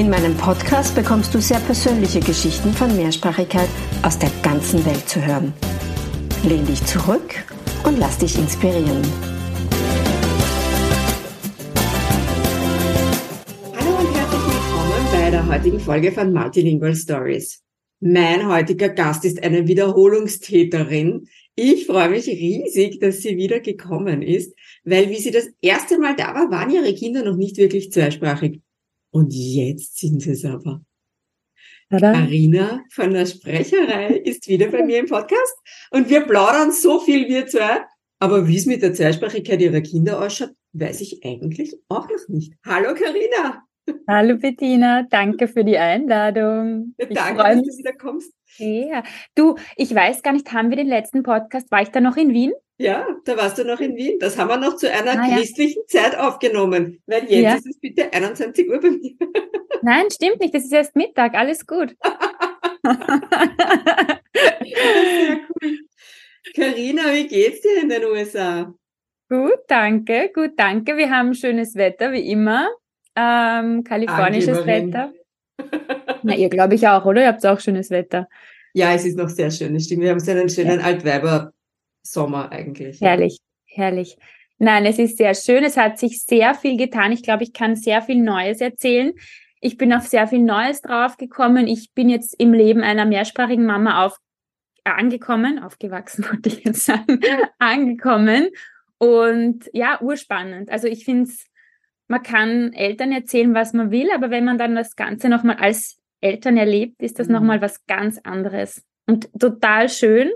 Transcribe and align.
In 0.00 0.08
meinem 0.08 0.34
Podcast 0.34 0.94
bekommst 0.94 1.34
du 1.34 1.42
sehr 1.42 1.58
persönliche 1.58 2.20
Geschichten 2.20 2.72
von 2.72 2.96
Mehrsprachigkeit 2.96 3.68
aus 4.02 4.18
der 4.18 4.30
ganzen 4.42 4.82
Welt 4.86 5.06
zu 5.06 5.22
hören. 5.22 5.52
Lehn 6.42 6.64
dich 6.64 6.82
zurück 6.86 7.44
und 7.84 7.98
lass 7.98 8.16
dich 8.16 8.38
inspirieren. 8.38 9.02
Hallo 13.76 13.98
und 13.98 14.16
herzlich 14.16 14.40
willkommen 14.40 15.06
bei 15.12 15.30
der 15.30 15.46
heutigen 15.46 15.80
Folge 15.80 16.12
von 16.12 16.32
Multilingual 16.32 16.96
Stories. 16.96 17.62
Mein 18.00 18.48
heutiger 18.48 18.88
Gast 18.88 19.26
ist 19.26 19.42
eine 19.42 19.68
Wiederholungstäterin. 19.68 21.28
Ich 21.56 21.84
freue 21.84 22.08
mich 22.08 22.26
riesig, 22.26 23.00
dass 23.00 23.18
sie 23.18 23.36
wieder 23.36 23.60
gekommen 23.60 24.22
ist, 24.22 24.54
weil 24.82 25.10
wie 25.10 25.18
sie 25.18 25.30
das 25.30 25.50
erste 25.60 25.98
Mal 25.98 26.16
da 26.16 26.34
war, 26.34 26.50
waren 26.50 26.70
ihre 26.70 26.94
Kinder 26.94 27.22
noch 27.22 27.36
nicht 27.36 27.58
wirklich 27.58 27.92
zweisprachig. 27.92 28.62
Und 29.10 29.32
jetzt 29.32 29.98
sind 29.98 30.22
sie 30.22 30.32
es 30.32 30.44
aber. 30.44 30.82
Karina 31.90 32.84
von 32.90 33.12
der 33.12 33.26
Sprecherei 33.26 34.14
ist 34.24 34.46
wieder 34.46 34.68
bei 34.68 34.84
mir 34.84 35.00
im 35.00 35.06
Podcast 35.06 35.56
und 35.90 36.08
wir 36.08 36.20
plaudern 36.20 36.70
so 36.70 37.00
viel, 37.00 37.28
wir 37.28 37.46
zwei. 37.48 37.84
Aber 38.20 38.46
wie 38.46 38.56
es 38.56 38.66
mit 38.66 38.82
der 38.82 38.94
Zweisprachigkeit 38.94 39.60
ihrer 39.60 39.80
Kinder 39.80 40.20
ausschaut, 40.22 40.52
weiß 40.72 41.00
ich 41.00 41.24
eigentlich 41.24 41.74
auch 41.88 42.08
noch 42.08 42.28
nicht. 42.28 42.54
Hallo 42.64 42.94
Karina. 42.94 43.66
Hallo 44.08 44.36
Bettina, 44.36 45.06
danke 45.08 45.48
für 45.48 45.64
die 45.64 45.78
Einladung. 45.78 46.94
Ja, 46.98 47.06
danke, 47.06 47.42
dass 47.42 47.62
du 47.62 47.78
wieder 47.78 47.92
kommst. 47.92 48.32
Ja, 48.56 49.02
du, 49.34 49.56
ich 49.76 49.94
weiß 49.94 50.22
gar 50.22 50.32
nicht, 50.32 50.52
haben 50.52 50.70
wir 50.70 50.76
den 50.76 50.88
letzten 50.88 51.22
Podcast, 51.22 51.70
war 51.70 51.82
ich 51.82 51.90
da 51.90 52.00
noch 52.00 52.16
in 52.16 52.32
Wien? 52.32 52.52
Ja, 52.78 53.06
da 53.26 53.36
warst 53.36 53.58
du 53.58 53.64
noch 53.64 53.80
in 53.80 53.94
Wien. 53.94 54.18
Das 54.18 54.38
haben 54.38 54.48
wir 54.48 54.56
noch 54.56 54.76
zu 54.76 54.90
einer 54.90 55.22
ah, 55.22 55.36
christlichen 55.36 55.82
ja. 55.90 56.02
Zeit 56.02 56.18
aufgenommen. 56.18 57.02
Weil 57.06 57.24
jetzt 57.24 57.42
ja. 57.42 57.54
ist 57.54 57.66
es 57.66 57.78
bitte 57.78 58.10
21 58.10 58.70
Uhr 58.70 58.80
bei 58.80 58.90
mir. 58.90 59.12
Nein, 59.82 60.06
stimmt 60.10 60.40
nicht. 60.40 60.54
Das 60.54 60.64
ist 60.64 60.72
erst 60.72 60.96
Mittag. 60.96 61.34
Alles 61.34 61.66
gut. 61.66 61.94
Sehr 62.82 62.96
cool. 65.62 65.78
Carina, 66.54 67.12
wie 67.12 67.28
geht's 67.28 67.60
dir 67.60 67.82
in 67.82 67.90
den 67.90 68.06
USA? 68.06 68.72
Gut, 69.28 69.58
danke. 69.68 70.30
Gut, 70.34 70.52
danke. 70.56 70.96
Wir 70.96 71.10
haben 71.10 71.34
schönes 71.34 71.74
Wetter, 71.74 72.12
wie 72.12 72.30
immer. 72.30 72.70
Ähm, 73.16 73.84
kalifornisches. 73.84 74.66
Wetter. 74.66 75.12
Na, 76.22 76.34
ihr 76.34 76.48
glaube 76.48 76.74
ich 76.74 76.86
auch, 76.86 77.04
oder? 77.04 77.22
Ihr 77.22 77.28
habt 77.28 77.44
auch 77.46 77.60
schönes 77.60 77.90
Wetter. 77.90 78.28
Ja, 78.72 78.94
es 78.94 79.04
ist 79.04 79.18
noch 79.18 79.28
sehr 79.28 79.50
schön. 79.50 79.78
Stimmt. 79.80 80.02
Wir 80.02 80.10
haben 80.10 80.20
so 80.20 80.30
einen 80.30 80.48
schönen 80.48 80.80
ja. 80.80 80.86
Altweiber 80.86 81.52
Sommer 82.02 82.50
eigentlich. 82.52 83.00
Herrlich, 83.00 83.38
herrlich. 83.66 84.16
Nein, 84.58 84.84
es 84.84 84.98
ist 84.98 85.16
sehr 85.16 85.34
schön. 85.34 85.64
Es 85.64 85.76
hat 85.76 85.98
sich 85.98 86.22
sehr 86.22 86.54
viel 86.54 86.76
getan. 86.76 87.12
Ich 87.12 87.22
glaube, 87.22 87.42
ich 87.42 87.52
kann 87.52 87.76
sehr 87.76 88.02
viel 88.02 88.22
Neues 88.22 88.60
erzählen. 88.60 89.12
Ich 89.60 89.76
bin 89.76 89.92
auf 89.92 90.06
sehr 90.06 90.26
viel 90.26 90.40
Neues 90.40 90.82
draufgekommen. 90.82 91.66
Ich 91.66 91.92
bin 91.94 92.08
jetzt 92.08 92.34
im 92.38 92.52
Leben 92.52 92.82
einer 92.82 93.04
mehrsprachigen 93.04 93.66
Mama 93.66 94.04
auf, 94.04 94.16
angekommen, 94.84 95.58
aufgewachsen 95.58 96.24
wollte 96.30 96.48
ich 96.48 96.64
jetzt 96.64 96.84
sagen, 96.84 97.20
angekommen. 97.58 98.48
Und 98.98 99.70
ja, 99.72 100.00
urspannend. 100.00 100.70
Also 100.70 100.88
ich 100.88 101.04
finde 101.04 101.24
es, 101.24 101.46
man 102.10 102.24
kann 102.24 102.72
Eltern 102.72 103.12
erzählen, 103.12 103.54
was 103.54 103.72
man 103.72 103.92
will, 103.92 104.08
aber 104.12 104.30
wenn 104.30 104.44
man 104.44 104.58
dann 104.58 104.74
das 104.74 104.96
Ganze 104.96 105.28
nochmal 105.28 105.56
als 105.56 106.00
Eltern 106.20 106.56
erlebt, 106.56 107.00
ist 107.00 107.20
das 107.20 107.28
mhm. 107.28 107.34
nochmal 107.34 107.62
was 107.62 107.86
ganz 107.86 108.18
anderes. 108.24 108.82
Und 109.06 109.30
total 109.38 109.88
schön. 109.88 110.32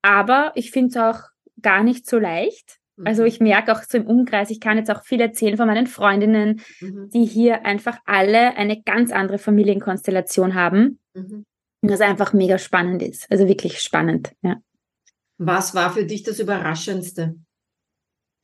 Aber 0.00 0.52
ich 0.54 0.70
finde 0.70 0.90
es 0.90 0.96
auch 0.96 1.22
gar 1.60 1.82
nicht 1.82 2.08
so 2.08 2.20
leicht. 2.20 2.78
Also 3.04 3.22
mhm. 3.22 3.28
ich 3.28 3.40
merke 3.40 3.72
auch 3.72 3.82
so 3.82 3.98
im 3.98 4.06
Umkreis, 4.06 4.50
ich 4.50 4.60
kann 4.60 4.78
jetzt 4.78 4.92
auch 4.92 5.02
viel 5.02 5.20
erzählen 5.20 5.56
von 5.56 5.66
meinen 5.66 5.88
Freundinnen, 5.88 6.60
mhm. 6.80 7.10
die 7.12 7.24
hier 7.24 7.66
einfach 7.66 7.98
alle 8.04 8.56
eine 8.56 8.80
ganz 8.80 9.10
andere 9.10 9.38
Familienkonstellation 9.38 10.54
haben. 10.54 11.00
Mhm. 11.14 11.44
Und 11.80 11.90
das 11.90 12.00
einfach 12.00 12.32
mega 12.32 12.58
spannend 12.58 13.02
ist. 13.02 13.28
Also 13.28 13.48
wirklich 13.48 13.80
spannend, 13.80 14.32
ja. 14.42 14.56
Was 15.36 15.74
war 15.74 15.92
für 15.92 16.04
dich 16.04 16.22
das 16.22 16.38
Überraschendste? 16.38 17.36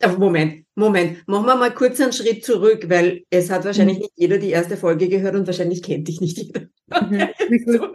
Aber 0.04 0.18
Moment, 0.18 0.64
Moment, 0.74 1.26
machen 1.26 1.46
wir 1.46 1.56
mal 1.56 1.72
kurz 1.72 2.00
einen 2.00 2.12
Schritt 2.12 2.44
zurück, 2.44 2.84
weil 2.88 3.24
es 3.30 3.50
hat 3.50 3.64
wahrscheinlich 3.64 3.96
mhm. 3.96 4.02
nicht 4.02 4.12
jeder 4.16 4.38
die 4.38 4.50
erste 4.50 4.76
Folge 4.76 5.08
gehört 5.08 5.34
und 5.34 5.46
wahrscheinlich 5.46 5.82
kennt 5.82 6.08
dich 6.08 6.20
nicht 6.20 6.38
jeder. 6.38 6.62
Mhm. 6.90 7.28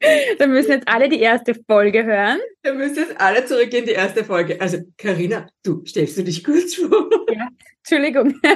Dann 0.38 0.50
müssen 0.50 0.72
jetzt 0.72 0.88
alle 0.88 1.08
die 1.08 1.20
erste 1.20 1.54
Folge 1.54 2.04
hören. 2.04 2.38
Dann 2.62 2.76
müssen 2.76 2.96
jetzt 2.96 3.20
alle 3.20 3.44
zurück 3.46 3.72
in 3.72 3.86
die 3.86 3.92
erste 3.92 4.24
Folge. 4.24 4.60
Also, 4.60 4.78
Karina, 4.96 5.48
du 5.62 5.84
stellst 5.86 6.18
du 6.18 6.24
dich 6.24 6.44
kurz 6.44 6.74
vor. 6.74 7.08
Ja, 7.32 7.48
Entschuldigung. 7.88 8.34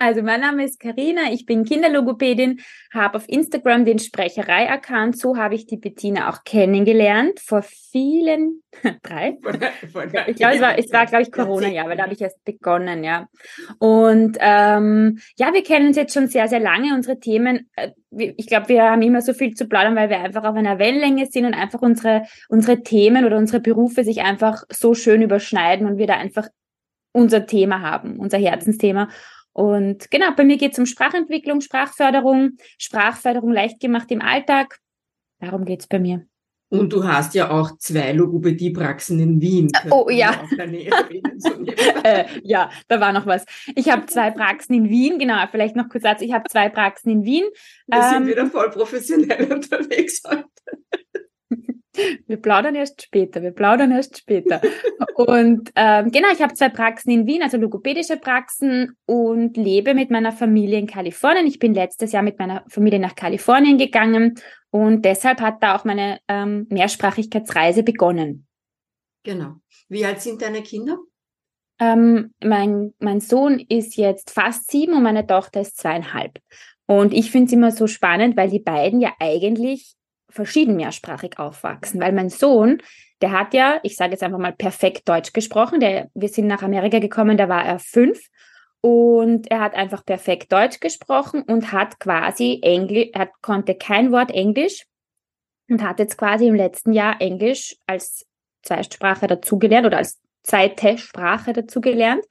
Also, 0.00 0.22
mein 0.22 0.40
Name 0.40 0.64
ist 0.64 0.78
Karina, 0.78 1.32
ich 1.32 1.44
bin 1.44 1.64
Kinderlogopädin, 1.64 2.60
habe 2.94 3.16
auf 3.16 3.28
Instagram 3.28 3.84
den 3.84 3.98
Sprecherei-Account. 3.98 5.18
So 5.18 5.36
habe 5.36 5.56
ich 5.56 5.66
die 5.66 5.76
Bettina 5.76 6.30
auch 6.30 6.44
kennengelernt 6.44 7.40
vor 7.40 7.62
vielen, 7.62 8.62
drei? 9.02 9.38
Ich 10.28 10.36
glaube, 10.36 10.54
es 10.54 10.60
war, 10.60 10.78
es 10.78 10.92
war 10.92 11.06
glaube 11.06 11.22
ich, 11.22 11.32
Corona, 11.32 11.68
ja, 11.68 11.84
weil 11.86 11.96
da 11.96 12.04
habe 12.04 12.12
ich 12.12 12.20
erst 12.20 12.44
begonnen, 12.44 13.02
ja. 13.02 13.26
Und 13.78 14.38
ähm, 14.40 15.18
ja, 15.36 15.52
wir 15.52 15.64
kennen 15.64 15.88
uns 15.88 15.96
jetzt 15.96 16.14
schon 16.14 16.28
sehr, 16.28 16.46
sehr 16.46 16.60
lange. 16.60 16.94
Unsere 16.94 17.18
Themen, 17.18 17.68
äh, 17.74 17.90
ich 18.10 18.46
glaube, 18.46 18.68
wir 18.68 18.84
haben 18.84 19.02
immer 19.02 19.20
so 19.20 19.32
viel 19.32 19.54
zu 19.54 19.66
plaudern, 19.66 19.96
weil 19.96 20.10
wir 20.10 20.20
einfach 20.20 20.44
auf 20.44 20.54
einer 20.54 20.78
Wellenlänge 20.78 21.26
sind 21.26 21.44
und 21.44 21.54
einfach 21.54 21.82
unsere, 21.82 22.22
unsere 22.48 22.82
Themen 22.82 23.24
oder 23.24 23.36
unsere 23.36 23.60
Berufe 23.60 24.04
sich 24.04 24.22
einfach 24.22 24.62
so 24.70 24.94
schön 24.94 25.22
überschneiden 25.22 25.88
und 25.88 25.98
wir 25.98 26.06
da 26.06 26.14
einfach 26.14 26.48
unser 27.12 27.46
Thema 27.46 27.80
haben, 27.80 28.18
unser 28.18 28.38
Herzensthema. 28.38 29.08
Und 29.52 30.10
genau, 30.10 30.32
bei 30.36 30.44
mir 30.44 30.56
geht 30.56 30.72
es 30.72 30.78
um 30.78 30.86
Sprachentwicklung, 30.86 31.60
Sprachförderung, 31.60 32.58
Sprachförderung 32.78 33.52
leicht 33.52 33.80
gemacht 33.80 34.10
im 34.10 34.22
Alltag. 34.22 34.78
Darum 35.40 35.64
geht 35.64 35.80
es 35.80 35.86
bei 35.86 35.98
mir. 35.98 36.26
Und 36.70 36.92
du 36.92 37.04
hast 37.04 37.34
ja 37.34 37.50
auch 37.50 37.78
zwei 37.78 38.12
Logopädie-Praxen 38.12 39.18
in 39.20 39.40
Wien. 39.40 39.72
Oh 39.90 40.10
ja. 40.10 40.44
äh, 42.04 42.24
ja, 42.42 42.70
da 42.88 43.00
war 43.00 43.12
noch 43.12 43.26
was. 43.26 43.46
Ich 43.74 43.90
habe 43.90 44.06
zwei 44.06 44.30
Praxen 44.30 44.74
in 44.74 44.90
Wien, 44.90 45.18
genau, 45.18 45.42
vielleicht 45.50 45.76
noch 45.76 45.88
kurz 45.88 46.04
dazu. 46.04 46.24
Ich 46.24 46.32
habe 46.32 46.44
zwei 46.50 46.68
Praxen 46.68 47.10
in 47.10 47.24
Wien. 47.24 47.44
Wir 47.86 47.98
ähm, 47.98 48.10
sind 48.10 48.26
wieder 48.26 48.46
voll 48.46 48.70
professionell 48.70 49.50
unterwegs 49.52 50.20
heute. 50.28 50.44
Wir 52.26 52.36
plaudern 52.36 52.74
erst 52.74 53.02
später, 53.02 53.42
wir 53.42 53.50
plaudern 53.50 53.90
erst 53.90 54.18
später. 54.18 54.60
und 55.16 55.70
ähm, 55.74 56.10
genau, 56.10 56.28
ich 56.32 56.40
habe 56.40 56.54
zwei 56.54 56.68
Praxen 56.68 57.10
in 57.10 57.26
Wien, 57.26 57.42
also 57.42 57.56
logopädische 57.56 58.16
Praxen 58.16 58.96
und 59.06 59.56
lebe 59.56 59.94
mit 59.94 60.10
meiner 60.10 60.32
Familie 60.32 60.78
in 60.78 60.86
Kalifornien. 60.86 61.46
Ich 61.46 61.58
bin 61.58 61.74
letztes 61.74 62.12
Jahr 62.12 62.22
mit 62.22 62.38
meiner 62.38 62.64
Familie 62.68 63.00
nach 63.00 63.16
Kalifornien 63.16 63.78
gegangen 63.78 64.38
und 64.70 65.04
deshalb 65.04 65.40
hat 65.40 65.62
da 65.62 65.74
auch 65.74 65.84
meine 65.84 66.20
ähm, 66.28 66.66
Mehrsprachigkeitsreise 66.70 67.82
begonnen. 67.82 68.46
Genau. 69.24 69.56
Wie 69.88 70.04
alt 70.04 70.20
sind 70.20 70.40
deine 70.40 70.62
Kinder? 70.62 70.98
Ähm, 71.80 72.34
mein, 72.42 72.94
mein 72.98 73.20
Sohn 73.20 73.58
ist 73.58 73.96
jetzt 73.96 74.30
fast 74.30 74.70
sieben 74.70 74.94
und 74.94 75.02
meine 75.02 75.26
Tochter 75.26 75.60
ist 75.60 75.78
zweieinhalb. 75.78 76.38
Und 76.86 77.12
ich 77.12 77.30
finde 77.30 77.46
es 77.46 77.52
immer 77.52 77.70
so 77.70 77.86
spannend, 77.86 78.36
weil 78.36 78.50
die 78.50 78.60
beiden 78.60 79.00
ja 79.00 79.12
eigentlich 79.20 79.97
verschieden 80.30 80.76
mehrsprachig 80.76 81.38
aufwachsen, 81.38 82.00
weil 82.00 82.12
mein 82.12 82.28
Sohn, 82.28 82.82
der 83.20 83.32
hat 83.32 83.54
ja, 83.54 83.80
ich 83.82 83.96
sage 83.96 84.12
jetzt 84.12 84.22
einfach 84.22 84.38
mal 84.38 84.52
perfekt 84.52 85.08
Deutsch 85.08 85.32
gesprochen, 85.32 85.80
der, 85.80 86.10
wir 86.14 86.28
sind 86.28 86.46
nach 86.46 86.62
Amerika 86.62 86.98
gekommen, 86.98 87.36
da 87.36 87.48
war 87.48 87.64
er 87.64 87.78
fünf 87.78 88.20
und 88.80 89.50
er 89.50 89.60
hat 89.60 89.74
einfach 89.74 90.04
perfekt 90.04 90.52
Deutsch 90.52 90.80
gesprochen 90.80 91.42
und 91.42 91.72
hat 91.72 91.98
quasi 91.98 92.60
Englisch, 92.62 93.08
er 93.12 93.30
konnte 93.42 93.74
kein 93.74 94.12
Wort 94.12 94.30
Englisch 94.30 94.84
und 95.68 95.82
hat 95.82 95.98
jetzt 95.98 96.16
quasi 96.16 96.46
im 96.46 96.54
letzten 96.54 96.92
Jahr 96.92 97.20
Englisch 97.20 97.76
als 97.86 98.26
Zweisprache 98.62 99.26
dazugelernt 99.26 99.86
oder 99.86 99.98
als 99.98 100.20
zweite 100.42 100.98
Sprache 100.98 101.52
dazugelernt. 101.52 102.24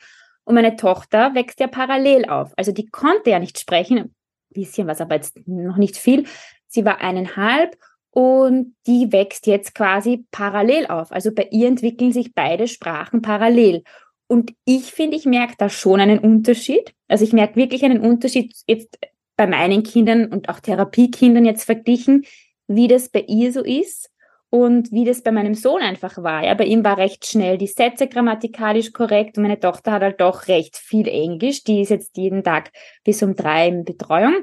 Und 0.43 0.55
meine 0.55 0.75
Tochter 0.75 1.35
wächst 1.35 1.59
ja 1.59 1.67
parallel 1.67 2.25
auf. 2.25 2.53
Also 2.55 2.71
die 2.71 2.88
konnte 2.88 3.29
ja 3.31 3.39
nicht 3.39 3.59
sprechen, 3.59 3.97
ein 3.97 4.15
bisschen 4.50 4.88
was, 4.88 5.01
aber 5.01 5.15
jetzt 5.15 5.38
noch 5.45 5.77
nicht 5.77 5.97
viel. 5.97 6.25
Sie 6.67 6.85
war 6.85 7.01
eineinhalb 7.01 7.77
und 8.17 8.73
die 8.87 9.11
wächst 9.11 9.45
jetzt 9.45 9.75
quasi 9.75 10.25
parallel 10.31 10.87
auf. 10.87 11.11
Also 11.11 11.31
bei 11.31 11.49
ihr 11.51 11.67
entwickeln 11.67 12.11
sich 12.11 12.33
beide 12.33 12.67
Sprachen 12.67 13.21
parallel. 13.21 13.83
Und 14.25 14.55
ich 14.65 14.91
finde, 14.91 15.15
ich 15.17 15.27
merke 15.27 15.53
da 15.59 15.69
schon 15.69 15.99
einen 15.99 16.17
Unterschied. 16.17 16.95
Also 17.07 17.23
ich 17.23 17.31
merke 17.31 17.57
wirklich 17.57 17.85
einen 17.85 17.99
Unterschied 17.99 18.55
jetzt 18.65 18.97
bei 19.35 19.45
meinen 19.45 19.83
Kindern 19.83 20.33
und 20.33 20.49
auch 20.49 20.59
Therapiekindern 20.59 21.45
jetzt 21.45 21.65
verglichen, 21.65 22.25
wie 22.65 22.87
das 22.87 23.09
bei 23.09 23.23
ihr 23.27 23.53
so 23.53 23.63
ist 23.63 24.09
und 24.49 24.91
wie 24.91 25.05
das 25.05 25.21
bei 25.21 25.31
meinem 25.31 25.53
Sohn 25.53 25.83
einfach 25.83 26.17
war. 26.23 26.43
Ja, 26.43 26.55
bei 26.55 26.65
ihm 26.65 26.83
war 26.83 26.97
recht 26.97 27.23
schnell 27.27 27.59
die 27.59 27.67
Sätze 27.67 28.07
grammatikalisch 28.07 28.93
korrekt 28.93 29.37
und 29.37 29.43
meine 29.43 29.59
Tochter 29.59 29.91
hat 29.91 30.01
halt 30.01 30.21
doch 30.21 30.47
recht 30.47 30.75
viel 30.75 31.07
Englisch. 31.07 31.63
Die 31.65 31.81
ist 31.81 31.89
jetzt 31.89 32.17
jeden 32.17 32.43
Tag 32.43 32.71
bis 33.03 33.21
um 33.21 33.35
drei 33.35 33.67
in 33.67 33.85
Betreuung. 33.85 34.37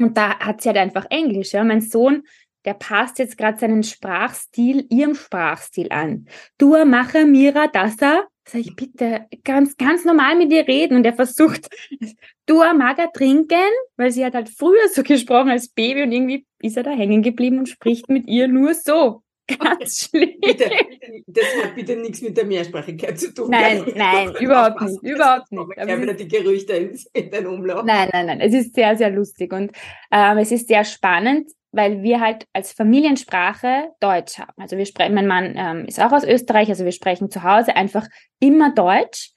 Und 0.00 0.16
da 0.16 0.38
hat 0.40 0.62
sie 0.62 0.68
halt 0.68 0.78
einfach 0.78 1.06
Englisch. 1.10 1.52
Ja. 1.52 1.62
Mein 1.62 1.80
Sohn, 1.80 2.24
der 2.64 2.74
passt 2.74 3.18
jetzt 3.18 3.38
gerade 3.38 3.58
seinen 3.58 3.82
Sprachstil 3.82 4.86
ihrem 4.90 5.14
Sprachstil 5.14 5.88
an. 5.90 6.26
Du 6.58 6.76
mache 6.84 7.24
Mira 7.24 7.66
dasa. 7.68 8.24
Sag 8.46 8.60
ich, 8.62 8.74
bitte, 8.74 9.26
ganz, 9.44 9.76
ganz 9.76 10.06
normal 10.06 10.36
mit 10.36 10.50
ihr 10.50 10.66
reden. 10.66 10.96
Und 10.96 11.04
er 11.04 11.12
versucht, 11.12 11.68
du 12.46 12.58
mag 12.74 12.98
er 12.98 13.12
trinken, 13.12 13.68
weil 13.96 14.10
sie 14.10 14.24
hat 14.24 14.34
halt 14.34 14.48
früher 14.48 14.88
so 14.92 15.02
gesprochen 15.02 15.50
als 15.50 15.68
Baby 15.68 16.02
und 16.02 16.12
irgendwie 16.12 16.46
ist 16.60 16.76
er 16.76 16.82
da 16.82 16.90
hängen 16.90 17.22
geblieben 17.22 17.58
und 17.58 17.68
spricht 17.68 18.08
mit 18.08 18.26
ihr 18.26 18.48
nur 18.48 18.74
so. 18.74 19.22
Ganz 19.48 20.08
schlimm. 20.08 20.34
Bitte, 20.40 20.70
das 21.26 21.44
hat 21.62 21.74
bitte 21.74 21.96
nichts 21.96 22.20
mit 22.20 22.36
der 22.36 22.44
Mehrsprachigkeit 22.44 23.18
zu 23.18 23.32
tun. 23.32 23.50
Nein, 23.50 23.84
nein, 23.94 24.34
überhaupt 24.40 24.80
nicht, 24.82 25.02
überhaupt 25.02 25.50
nicht. 25.50 25.78
Aber 25.78 26.02
wieder 26.02 26.14
die 26.14 26.28
Gerüchte 26.28 26.74
in 26.74 27.30
den 27.30 27.46
Umlauf. 27.46 27.84
Nein, 27.84 28.10
nein, 28.12 28.26
nein. 28.26 28.40
Es 28.40 28.52
ist 28.52 28.74
sehr, 28.74 28.96
sehr 28.96 29.10
lustig 29.10 29.52
und 29.52 29.72
ähm, 30.12 30.38
es 30.38 30.52
ist 30.52 30.68
sehr 30.68 30.84
spannend, 30.84 31.50
weil 31.72 32.02
wir 32.02 32.20
halt 32.20 32.46
als 32.52 32.72
Familiensprache 32.72 33.88
Deutsch 34.00 34.38
haben. 34.38 34.52
Also 34.58 34.76
wir 34.76 34.84
sprechen, 34.84 35.14
mein 35.14 35.26
Mann 35.26 35.54
ähm, 35.56 35.86
ist 35.86 36.00
auch 36.00 36.12
aus 36.12 36.24
Österreich, 36.24 36.68
also 36.68 36.84
wir 36.84 36.92
sprechen 36.92 37.30
zu 37.30 37.42
Hause 37.42 37.74
einfach 37.74 38.06
immer 38.40 38.74
Deutsch. 38.74 39.32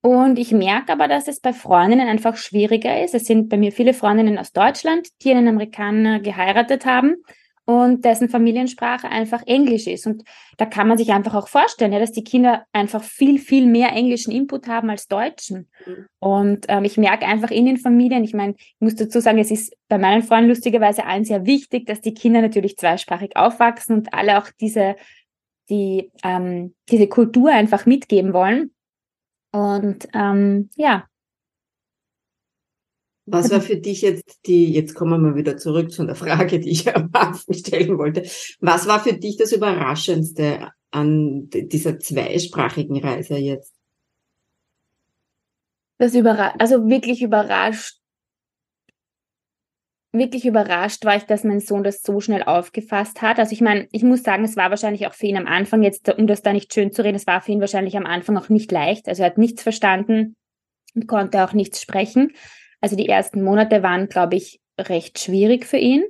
Und 0.00 0.38
ich 0.38 0.52
merke 0.52 0.92
aber, 0.92 1.08
dass 1.08 1.28
es 1.28 1.40
bei 1.40 1.54
Freundinnen 1.54 2.08
einfach 2.08 2.36
schwieriger 2.36 3.02
ist. 3.02 3.14
Es 3.14 3.24
sind 3.24 3.48
bei 3.48 3.56
mir 3.56 3.72
viele 3.72 3.94
Freundinnen 3.94 4.36
aus 4.36 4.52
Deutschland, 4.52 5.08
die 5.22 5.30
einen 5.30 5.48
Amerikaner 5.48 6.20
geheiratet 6.20 6.84
haben 6.84 7.16
und 7.66 8.04
dessen 8.04 8.28
Familiensprache 8.28 9.08
einfach 9.08 9.42
Englisch 9.46 9.86
ist. 9.86 10.06
Und 10.06 10.22
da 10.58 10.66
kann 10.66 10.86
man 10.86 10.98
sich 10.98 11.12
einfach 11.12 11.34
auch 11.34 11.48
vorstellen, 11.48 11.92
ja, 11.92 11.98
dass 11.98 12.12
die 12.12 12.24
Kinder 12.24 12.64
einfach 12.72 13.02
viel, 13.02 13.38
viel 13.38 13.66
mehr 13.66 13.92
englischen 13.92 14.32
Input 14.32 14.68
haben 14.68 14.90
als 14.90 15.08
Deutschen. 15.08 15.70
Mhm. 15.86 16.06
Und 16.18 16.66
ähm, 16.68 16.84
ich 16.84 16.98
merke 16.98 17.26
einfach 17.26 17.50
in 17.50 17.64
den 17.64 17.78
Familien, 17.78 18.22
ich 18.22 18.34
meine, 18.34 18.54
ich 18.58 18.76
muss 18.80 18.96
dazu 18.96 19.20
sagen, 19.20 19.38
es 19.38 19.50
ist 19.50 19.74
bei 19.88 19.96
meinen 19.96 20.22
Freunden 20.22 20.50
lustigerweise 20.50 21.06
allen 21.06 21.24
sehr 21.24 21.46
wichtig, 21.46 21.86
dass 21.86 22.02
die 22.02 22.14
Kinder 22.14 22.42
natürlich 22.42 22.76
zweisprachig 22.76 23.36
aufwachsen 23.36 23.96
und 23.96 24.12
alle 24.12 24.38
auch 24.38 24.50
diese, 24.60 24.96
die, 25.70 26.10
ähm, 26.22 26.74
diese 26.90 27.08
Kultur 27.08 27.50
einfach 27.50 27.86
mitgeben 27.86 28.34
wollen. 28.34 28.72
Und 29.52 30.08
ähm, 30.12 30.68
ja, 30.76 31.04
was 33.26 33.50
war 33.50 33.60
für 33.60 33.76
dich 33.76 34.02
jetzt 34.02 34.40
die, 34.46 34.72
jetzt 34.72 34.94
kommen 34.94 35.12
wir 35.12 35.18
mal 35.18 35.36
wieder 35.36 35.56
zurück 35.56 35.90
zu 35.90 36.04
der 36.04 36.14
Frage, 36.14 36.60
die 36.60 36.70
ich 36.70 36.94
am 36.94 37.08
Anfang 37.12 37.54
stellen 37.54 37.96
wollte. 37.98 38.22
Was 38.60 38.86
war 38.86 39.00
für 39.00 39.14
dich 39.14 39.36
das 39.36 39.52
Überraschendste 39.52 40.70
an 40.90 41.48
dieser 41.48 41.98
zweisprachigen 41.98 43.02
Reise 43.02 43.36
jetzt? 43.36 43.72
Das 45.98 46.14
überrascht, 46.14 46.56
also 46.58 46.88
wirklich 46.88 47.22
überrascht, 47.22 47.98
wirklich 50.12 50.44
überrascht 50.44 51.04
war 51.04 51.16
ich, 51.16 51.24
dass 51.24 51.44
mein 51.44 51.60
Sohn 51.60 51.82
das 51.82 52.02
so 52.02 52.20
schnell 52.20 52.42
aufgefasst 52.42 53.22
hat. 53.22 53.38
Also 53.38 53.52
ich 53.52 53.60
meine, 53.60 53.88
ich 53.90 54.02
muss 54.02 54.22
sagen, 54.22 54.44
es 54.44 54.56
war 54.56 54.70
wahrscheinlich 54.70 55.06
auch 55.06 55.14
für 55.14 55.26
ihn 55.26 55.36
am 55.36 55.46
Anfang 55.46 55.82
jetzt, 55.82 56.08
um 56.16 56.26
das 56.26 56.42
da 56.42 56.52
nicht 56.52 56.72
schön 56.72 56.92
zu 56.92 57.02
reden, 57.02 57.16
es 57.16 57.26
war 57.26 57.40
für 57.40 57.52
ihn 57.52 57.60
wahrscheinlich 57.60 57.96
am 57.96 58.06
Anfang 58.06 58.36
auch 58.36 58.48
nicht 58.48 58.70
leicht. 58.70 59.08
Also 59.08 59.22
er 59.22 59.30
hat 59.30 59.38
nichts 59.38 59.62
verstanden 59.62 60.36
und 60.94 61.08
konnte 61.08 61.44
auch 61.44 61.52
nichts 61.52 61.80
sprechen. 61.80 62.32
Also 62.84 62.96
die 62.96 63.08
ersten 63.08 63.42
Monate 63.42 63.82
waren, 63.82 64.10
glaube 64.10 64.36
ich, 64.36 64.60
recht 64.78 65.18
schwierig 65.18 65.64
für 65.64 65.78
ihn. 65.78 66.04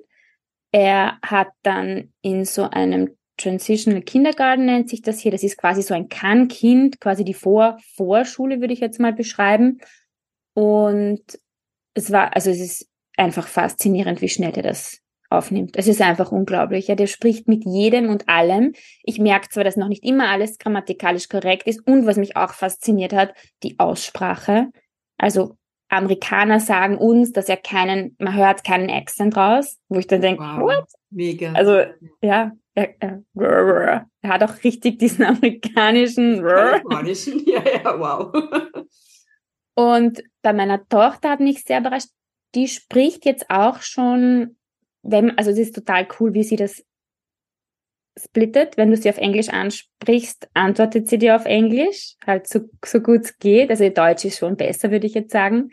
Er 0.73 1.21
hat 1.23 1.47
dann 1.63 2.13
in 2.21 2.45
so 2.45 2.69
einem 2.69 3.17
Transitional 3.37 4.03
Kindergarten 4.03 4.65
nennt 4.65 4.91
sich 4.91 5.01
das 5.01 5.21
hier. 5.21 5.31
Das 5.31 5.45
ist 5.45 5.57
quasi 5.57 5.83
so 5.83 5.95
ein 5.95 6.09
Kann-Kind, 6.09 7.01
quasi 7.01 7.25
die 7.25 7.33
Vor 7.33 7.79
Vorschule, 7.95 8.61
würde 8.61 8.75
ich 8.75 8.81
jetzt 8.81 8.99
mal 8.99 9.13
beschreiben. 9.13 9.79
Und 10.55 11.23
es 11.95 12.11
war, 12.11 12.35
also 12.35 12.51
es 12.51 12.59
ist 12.59 12.89
einfach 13.17 13.47
faszinierend, 13.47 14.21
wie 14.21 14.29
schnell 14.29 14.57
er 14.57 14.65
das 14.65 14.99
aufnimmt. 15.31 15.77
Es 15.77 15.87
ist 15.87 16.03
einfach 16.03 16.33
unglaublich. 16.33 16.89
Ja, 16.89 16.97
der 16.97 17.07
spricht 17.07 17.47
mit 17.47 17.65
jedem 17.65 18.09
und 18.09 18.29
allem. 18.29 18.73
Ich 19.05 19.21
merke 19.21 19.49
zwar, 19.49 19.63
dass 19.63 19.77
noch 19.77 19.87
nicht 19.87 20.03
immer 20.03 20.29
alles 20.29 20.59
grammatikalisch 20.59 21.29
korrekt 21.29 21.69
ist 21.69 21.87
und 21.87 22.05
was 22.05 22.17
mich 22.17 22.37
auch 22.37 22.53
fasziniert 22.53 23.13
hat, 23.13 23.33
die 23.63 23.79
Aussprache. 23.79 24.71
Also 25.19 25.55
Amerikaner 25.89 26.61
sagen 26.61 26.97
uns, 26.99 27.33
dass 27.33 27.49
er 27.49 27.57
keinen, 27.57 28.17
man 28.19 28.35
hört 28.35 28.65
keinen 28.65 28.91
Accent 28.91 29.37
raus, 29.37 29.79
wo 29.89 29.99
ich 29.99 30.07
dann 30.07 30.21
denke, 30.21 30.43
wow, 30.43 30.61
what? 30.61 30.87
Mega. 31.11 31.53
Also, 31.53 31.85
ja, 32.21 32.53
er, 32.75 32.95
er, 33.01 33.23
er, 33.35 34.07
hat 34.29 34.43
auch 34.43 34.65
richtig 34.65 34.99
diesen 34.99 35.25
amerikanischen, 35.25 36.45
amerikanischen, 36.45 37.45
ja, 37.47 37.63
ja, 37.63 37.99
wow. 37.99 38.33
Und 39.75 40.23
bei 40.43 40.53
meiner 40.53 40.87
Tochter 40.89 41.31
hat 41.31 41.41
mich 41.41 41.65
sehr 41.65 41.81
überrascht, 41.81 42.09
die 42.55 42.69
spricht 42.69 43.25
jetzt 43.25 43.51
auch 43.51 43.81
schon, 43.81 44.57
wenn, 45.03 45.37
also 45.37 45.51
es 45.51 45.59
ist 45.59 45.75
total 45.75 46.07
cool, 46.19 46.35
wie 46.35 46.45
sie 46.45 46.57
das 46.57 46.85
splittet. 48.19 48.77
Wenn 48.77 48.91
du 48.91 48.97
sie 48.97 49.11
auf 49.11 49.19
Englisch 49.19 49.49
ansprichst, 49.49 50.49
antwortet 50.55 51.09
sie 51.09 51.19
dir 51.19 51.37
auf 51.37 51.45
Englisch, 51.45 52.17
halt 52.27 52.49
so, 52.49 52.61
so 52.85 53.01
gut 53.01 53.23
es 53.23 53.39
geht. 53.39 53.71
Also 53.71 53.89
Deutsch 53.89 54.25
ist 54.25 54.39
schon 54.39 54.57
besser, 54.57 54.91
würde 54.91 55.07
ich 55.07 55.15
jetzt 55.15 55.33
sagen. 55.33 55.71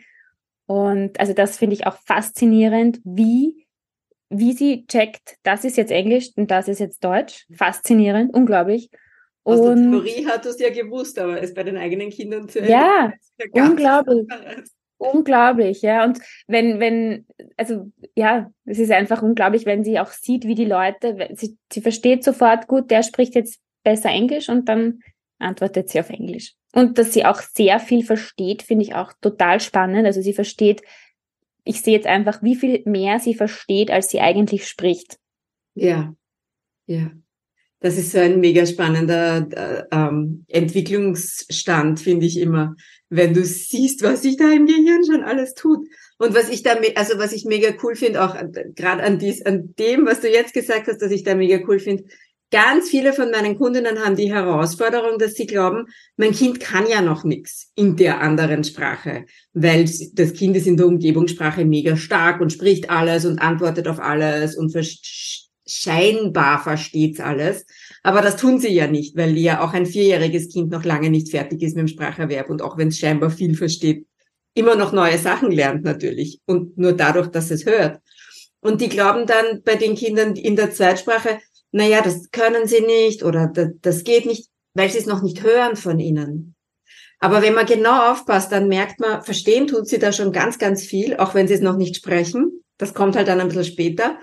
Und 0.66 1.18
also 1.20 1.32
das 1.32 1.56
finde 1.56 1.74
ich 1.74 1.86
auch 1.86 1.96
faszinierend, 2.06 3.00
wie, 3.04 3.66
wie 4.30 4.52
sie 4.52 4.86
checkt, 4.86 5.36
das 5.42 5.64
ist 5.64 5.76
jetzt 5.76 5.92
Englisch 5.92 6.30
und 6.36 6.50
das 6.50 6.68
ist 6.68 6.78
jetzt 6.78 7.04
Deutsch. 7.04 7.46
Faszinierend, 7.54 8.32
unglaublich. 8.34 8.90
Aus 9.44 9.58
und, 9.58 9.92
der 9.92 10.02
Theorie 10.02 10.26
hat 10.26 10.44
du 10.44 10.50
es 10.50 10.60
ja 10.60 10.70
gewusst, 10.70 11.18
aber 11.18 11.42
es 11.42 11.52
bei 11.52 11.64
den 11.64 11.76
eigenen 11.76 12.10
Kindern 12.10 12.48
zu 12.48 12.60
Ja, 12.60 13.12
ja 13.54 13.64
unglaublich. 13.64 14.26
Unglaublich, 15.02 15.82
ja. 15.82 16.04
Und 16.04 16.20
wenn, 16.46 16.78
wenn, 16.78 17.26
also 17.56 17.90
ja, 18.14 18.50
es 18.64 18.78
ist 18.78 18.92
einfach 18.92 19.22
unglaublich, 19.22 19.66
wenn 19.66 19.84
sie 19.84 19.98
auch 19.98 20.10
sieht, 20.10 20.46
wie 20.46 20.54
die 20.54 20.64
Leute, 20.64 21.28
sie, 21.34 21.58
sie 21.72 21.80
versteht 21.80 22.22
sofort 22.22 22.68
gut, 22.68 22.90
der 22.90 23.02
spricht 23.02 23.34
jetzt 23.34 23.60
besser 23.82 24.10
Englisch 24.10 24.48
und 24.48 24.68
dann 24.68 25.00
antwortet 25.38 25.88
sie 25.88 25.98
auf 25.98 26.10
Englisch. 26.10 26.54
Und 26.72 26.98
dass 26.98 27.12
sie 27.12 27.24
auch 27.24 27.40
sehr 27.40 27.80
viel 27.80 28.04
versteht, 28.04 28.62
finde 28.62 28.84
ich 28.84 28.94
auch 28.94 29.12
total 29.20 29.60
spannend. 29.60 30.06
Also 30.06 30.22
sie 30.22 30.32
versteht, 30.32 30.82
ich 31.64 31.82
sehe 31.82 31.94
jetzt 31.94 32.06
einfach, 32.06 32.42
wie 32.42 32.56
viel 32.56 32.82
mehr 32.84 33.18
sie 33.18 33.34
versteht, 33.34 33.90
als 33.90 34.08
sie 34.08 34.20
eigentlich 34.20 34.68
spricht. 34.68 35.18
Ja, 35.74 36.14
ja. 36.86 37.10
Das 37.80 37.98
ist 37.98 38.12
so 38.12 38.18
ein 38.18 38.38
mega 38.38 38.64
spannender 38.64 39.48
äh, 39.50 39.84
ähm, 39.90 40.44
Entwicklungsstand, 40.46 41.98
finde 41.98 42.26
ich 42.26 42.38
immer, 42.38 42.76
wenn 43.14 43.34
du 43.34 43.44
siehst, 43.44 44.02
was 44.02 44.22
sich 44.22 44.38
da 44.38 44.50
im 44.50 44.66
Gehirn 44.66 45.04
schon 45.04 45.22
alles 45.22 45.52
tut. 45.54 45.86
Und 46.18 46.34
was 46.34 46.48
ich 46.48 46.62
da, 46.62 46.76
also 46.94 47.18
was 47.18 47.32
ich 47.32 47.44
mega 47.44 47.68
cool 47.82 47.94
finde, 47.94 48.24
auch 48.24 48.36
gerade 48.74 49.02
an 49.02 49.18
dies, 49.18 49.44
an 49.44 49.74
dem, 49.78 50.06
was 50.06 50.20
du 50.20 50.30
jetzt 50.30 50.54
gesagt 50.54 50.86
hast, 50.86 51.02
dass 51.02 51.12
ich 51.12 51.22
da 51.22 51.34
mega 51.34 51.58
cool 51.66 51.78
finde, 51.78 52.04
Ganz 52.52 52.90
viele 52.90 53.14
von 53.14 53.30
meinen 53.30 53.56
Kundinnen 53.56 54.04
haben 54.04 54.14
die 54.14 54.30
Herausforderung, 54.30 55.18
dass 55.18 55.32
sie 55.32 55.46
glauben, 55.46 55.86
mein 56.18 56.32
Kind 56.32 56.60
kann 56.60 56.86
ja 56.86 57.00
noch 57.00 57.24
nichts 57.24 57.72
in 57.76 57.96
der 57.96 58.20
anderen 58.20 58.62
Sprache, 58.62 59.24
weil 59.54 59.88
das 60.12 60.34
Kind 60.34 60.54
ist 60.54 60.66
in 60.66 60.76
der 60.76 60.86
Umgebungssprache 60.86 61.64
mega 61.64 61.96
stark 61.96 62.42
und 62.42 62.52
spricht 62.52 62.90
alles 62.90 63.24
und 63.24 63.38
antwortet 63.38 63.88
auf 63.88 64.00
alles 64.00 64.54
und 64.54 64.70
scheinbar 65.66 66.62
versteht's 66.62 67.20
alles. 67.20 67.64
Aber 68.02 68.20
das 68.20 68.36
tun 68.36 68.58
sie 68.58 68.72
ja 68.72 68.88
nicht, 68.88 69.16
weil 69.16 69.36
ja 69.38 69.62
auch 69.62 69.74
ein 69.74 69.86
vierjähriges 69.86 70.48
Kind 70.48 70.70
noch 70.70 70.84
lange 70.84 71.10
nicht 71.10 71.30
fertig 71.30 71.62
ist 71.62 71.76
mit 71.76 71.82
dem 71.82 71.88
Spracherwerb 71.88 72.50
und 72.50 72.62
auch 72.62 72.76
wenn 72.76 72.88
es 72.88 72.98
scheinbar 72.98 73.30
viel 73.30 73.56
versteht, 73.56 74.06
immer 74.54 74.74
noch 74.74 74.92
neue 74.92 75.18
Sachen 75.18 75.50
lernt 75.50 75.84
natürlich 75.84 76.40
und 76.46 76.76
nur 76.76 76.92
dadurch, 76.92 77.28
dass 77.28 77.50
es 77.50 77.64
hört. 77.64 78.00
Und 78.60 78.80
die 78.80 78.88
glauben 78.88 79.26
dann 79.26 79.62
bei 79.64 79.76
den 79.76 79.94
Kindern 79.94 80.36
in 80.36 80.56
der 80.56 80.72
Zweitsprache, 80.72 81.38
naja, 81.70 82.02
das 82.02 82.30
können 82.30 82.66
sie 82.66 82.80
nicht 82.80 83.22
oder 83.22 83.50
das, 83.80 84.04
geht 84.04 84.26
nicht, 84.26 84.50
weil 84.74 84.90
sie 84.90 84.98
es 84.98 85.06
noch 85.06 85.22
nicht 85.22 85.42
hören 85.42 85.76
von 85.76 85.98
ihnen. 85.98 86.54
Aber 87.18 87.40
wenn 87.40 87.54
man 87.54 87.66
genau 87.66 88.10
aufpasst, 88.10 88.50
dann 88.52 88.68
merkt 88.68 89.00
man, 89.00 89.22
verstehen 89.22 89.68
tut 89.68 89.88
sie 89.88 89.98
da 89.98 90.12
schon 90.12 90.32
ganz, 90.32 90.58
ganz 90.58 90.84
viel, 90.84 91.16
auch 91.16 91.34
wenn 91.34 91.46
sie 91.46 91.54
es 91.54 91.60
noch 91.60 91.76
nicht 91.76 91.96
sprechen. 91.96 92.62
Das 92.78 92.94
kommt 92.94 93.16
halt 93.16 93.28
dann 93.28 93.40
ein 93.40 93.48
bisschen 93.48 93.64
später. 93.64 94.18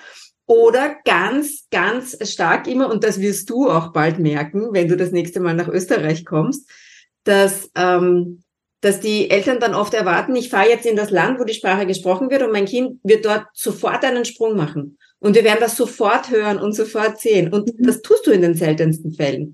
Oder 0.50 0.96
ganz, 1.06 1.68
ganz 1.70 2.18
stark 2.28 2.66
immer, 2.66 2.90
und 2.90 3.04
das 3.04 3.22
wirst 3.22 3.52
du 3.52 3.70
auch 3.70 3.94
bald 3.94 4.18
merken, 4.18 4.70
wenn 4.72 4.88
du 4.88 4.98
das 4.98 5.12
nächste 5.12 5.40
Mal 5.40 5.54
nach 5.54 5.68
Österreich 5.68 6.26
kommst, 6.26 6.68
dass, 7.24 7.70
ähm, 7.76 8.42
dass 8.82 9.00
die 9.00 9.30
Eltern 9.30 9.60
dann 9.60 9.76
oft 9.76 9.94
erwarten, 9.94 10.36
ich 10.36 10.50
fahre 10.50 10.68
jetzt 10.68 10.88
in 10.88 10.96
das 10.96 11.12
Land, 11.12 11.40
wo 11.40 11.44
die 11.44 11.54
Sprache 11.54 11.86
gesprochen 11.86 12.32
wird 12.32 12.42
und 12.42 12.52
mein 12.52 12.66
Kind 12.66 13.00
wird 13.04 13.26
dort 13.26 13.46
sofort 13.54 14.04
einen 14.04 14.26
Sprung 14.26 14.58
machen. 14.58 14.98
Und 15.20 15.36
wir 15.36 15.44
werden 15.44 15.60
das 15.60 15.78
sofort 15.78 16.32
hören 16.32 16.58
und 16.58 16.74
sofort 16.74 17.20
sehen. 17.20 17.54
Und 17.54 17.68
mhm. 17.68 17.86
das 17.86 18.02
tust 18.02 18.26
du 18.26 18.32
in 18.32 18.42
den 18.42 18.56
seltensten 18.56 19.14
Fällen. 19.14 19.54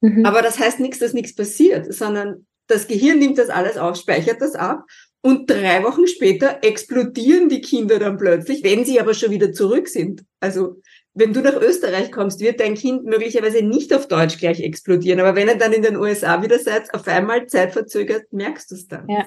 Mhm. 0.00 0.24
Aber 0.24 0.42
das 0.42 0.60
heißt 0.60 0.78
nichts, 0.78 1.00
dass 1.00 1.12
nichts 1.12 1.34
passiert, 1.34 1.92
sondern 1.92 2.46
das 2.68 2.86
Gehirn 2.86 3.18
nimmt 3.18 3.38
das 3.38 3.48
alles 3.48 3.78
auf, 3.78 3.96
speichert 3.96 4.40
das 4.40 4.54
ab 4.54 4.84
und 5.26 5.50
drei 5.50 5.82
Wochen 5.82 6.06
später 6.06 6.58
explodieren 6.62 7.48
die 7.48 7.60
Kinder 7.60 7.98
dann 7.98 8.16
plötzlich, 8.16 8.62
wenn 8.62 8.84
sie 8.84 9.00
aber 9.00 9.12
schon 9.12 9.32
wieder 9.32 9.52
zurück 9.52 9.88
sind. 9.88 10.24
Also 10.38 10.76
wenn 11.14 11.32
du 11.32 11.40
nach 11.40 11.56
Österreich 11.56 12.12
kommst, 12.12 12.38
wird 12.38 12.60
dein 12.60 12.76
Kind 12.76 13.06
möglicherweise 13.06 13.64
nicht 13.64 13.92
auf 13.92 14.06
Deutsch 14.06 14.38
gleich 14.38 14.60
explodieren. 14.60 15.18
Aber 15.18 15.34
wenn 15.34 15.48
er 15.48 15.56
dann 15.56 15.72
in 15.72 15.82
den 15.82 15.96
USA 15.96 16.44
wieder 16.44 16.60
seid, 16.60 16.94
auf 16.94 17.08
einmal 17.08 17.48
zeitverzögert, 17.48 18.32
merkst 18.32 18.70
du 18.70 18.76
es 18.76 18.86
dann. 18.86 19.08
Ja, 19.08 19.26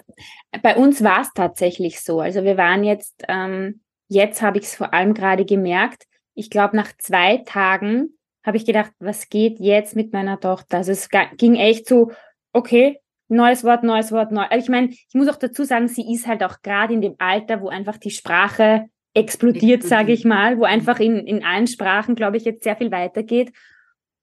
bei 0.61 0.77
uns 0.77 1.03
war 1.03 1.19
es 1.19 1.33
tatsächlich 1.35 1.99
so. 1.99 2.21
Also 2.21 2.45
wir 2.45 2.55
waren 2.55 2.85
jetzt, 2.85 3.25
ähm, 3.27 3.81
jetzt 4.07 4.41
habe 4.41 4.59
ich 4.59 4.65
es 4.65 4.75
vor 4.75 4.93
allem 4.93 5.13
gerade 5.13 5.43
gemerkt. 5.43 6.05
Ich 6.33 6.49
glaube, 6.49 6.77
nach 6.77 6.93
zwei 6.97 7.43
Tagen 7.45 8.17
habe 8.45 8.55
ich 8.55 8.65
gedacht, 8.65 8.93
was 8.99 9.27
geht 9.27 9.59
jetzt 9.59 9.97
mit 9.97 10.13
meiner 10.13 10.39
Tochter? 10.39 10.77
Also 10.77 10.93
es 10.93 11.09
ging 11.35 11.55
echt 11.55 11.89
so, 11.89 12.11
okay, 12.53 13.01
neues 13.29 13.63
Wort, 13.63 13.83
neues 13.83 14.11
Wort, 14.11 14.31
neu. 14.31 14.45
Ich 14.57 14.69
meine, 14.69 14.89
ich 14.89 15.13
muss 15.13 15.27
auch 15.27 15.37
dazu 15.37 15.63
sagen, 15.63 15.87
sie 15.87 16.11
ist 16.13 16.27
halt 16.27 16.43
auch 16.43 16.61
gerade 16.61 16.93
in 16.93 17.01
dem 17.01 17.15
Alter, 17.19 17.61
wo 17.61 17.69
einfach 17.69 17.97
die 17.97 18.11
Sprache 18.11 18.85
explodiert, 19.13 19.83
sage 19.83 20.11
ich 20.11 20.25
mal, 20.25 20.57
wo 20.57 20.63
einfach 20.63 20.99
in, 20.99 21.25
in 21.25 21.43
allen 21.43 21.67
Sprachen, 21.67 22.15
glaube 22.15 22.37
ich, 22.37 22.45
jetzt 22.45 22.63
sehr 22.63 22.75
viel 22.75 22.91
weitergeht. 22.91 23.51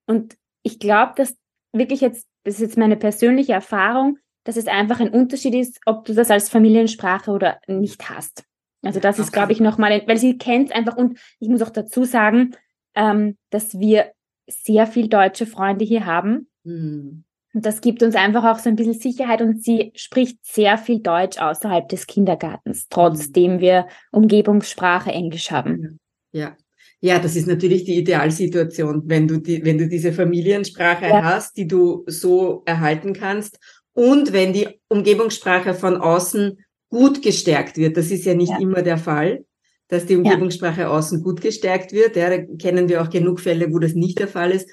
Und 0.05 0.37
ich 0.63 0.79
glaube, 0.79 1.13
dass 1.15 1.35
wirklich 1.73 2.01
jetzt, 2.01 2.27
das 2.43 2.55
ist 2.55 2.61
jetzt 2.61 2.77
meine 2.77 2.97
persönliche 2.97 3.53
Erfahrung, 3.53 4.17
dass 4.43 4.55
es 4.55 4.67
einfach 4.67 4.99
ein 4.99 5.09
Unterschied 5.09 5.55
ist, 5.55 5.79
ob 5.85 6.05
du 6.05 6.13
das 6.13 6.31
als 6.31 6.49
Familiensprache 6.49 7.31
oder 7.31 7.59
nicht 7.67 8.09
hast. 8.09 8.45
Also 8.83 8.99
das 8.99 9.19
ist, 9.19 9.33
glaube 9.33 9.51
ich, 9.51 9.59
nochmal, 9.59 10.03
weil 10.07 10.17
sie 10.17 10.37
kennt 10.37 10.73
einfach 10.73 10.95
und 10.95 11.19
ich 11.39 11.49
muss 11.49 11.61
auch 11.61 11.69
dazu 11.69 12.05
sagen, 12.05 12.55
ähm, 12.95 13.37
dass 13.49 13.79
wir 13.79 14.11
sehr 14.47 14.87
viel 14.87 15.09
deutsche 15.09 15.45
Freunde 15.45 15.83
hier 15.83 16.05
haben. 16.05 16.49
Mhm. 16.63 17.25
Und 17.57 17.65
das 17.65 17.81
gibt 17.81 18.03
uns 18.03 18.13
einfach 18.13 18.43
auch 18.43 18.59
so 18.59 18.69
ein 18.69 18.75
bisschen 18.75 18.93
Sicherheit 18.93 19.41
und 19.41 19.63
sie 19.63 19.91
spricht 19.95 20.37
sehr 20.45 20.77
viel 20.77 20.99
Deutsch 20.99 21.39
außerhalb 21.39 21.89
des 21.89 22.05
Kindergartens, 22.05 22.85
trotzdem 22.87 23.55
mhm. 23.55 23.59
wir 23.61 23.87
Umgebungssprache 24.11 25.09
Englisch 25.09 25.49
haben. 25.49 25.97
Ja. 26.31 26.55
Ja, 26.99 27.17
das 27.17 27.35
ist 27.35 27.47
natürlich 27.47 27.83
die 27.83 27.97
Idealsituation, 27.97 29.01
wenn 29.05 29.27
du 29.27 29.39
die, 29.39 29.65
wenn 29.65 29.79
du 29.79 29.87
diese 29.87 30.13
Familiensprache 30.13 31.07
ja. 31.07 31.23
hast, 31.23 31.57
die 31.57 31.67
du 31.67 32.03
so 32.05 32.61
erhalten 32.65 33.13
kannst 33.13 33.57
und 33.93 34.33
wenn 34.33 34.53
die 34.53 34.79
Umgebungssprache 34.87 35.73
von 35.73 35.97
außen 35.97 36.59
gut 36.89 37.23
gestärkt 37.23 37.77
wird. 37.77 37.97
Das 37.97 38.11
ist 38.11 38.25
ja 38.25 38.35
nicht 38.35 38.51
ja. 38.51 38.59
immer 38.59 38.83
der 38.83 38.99
Fall 38.99 39.45
dass 39.89 40.05
die 40.05 40.15
Umgebungssprache 40.17 40.81
ja. 40.81 40.89
außen 40.89 41.23
gut 41.23 41.41
gestärkt 41.41 41.93
wird. 41.93 42.15
Ja, 42.15 42.29
da 42.29 42.37
kennen 42.59 42.89
wir 42.89 43.01
auch 43.01 43.09
genug 43.09 43.39
Fälle, 43.39 43.71
wo 43.71 43.79
das 43.79 43.93
nicht 43.93 44.19
der 44.19 44.27
Fall 44.27 44.51
ist. 44.51 44.69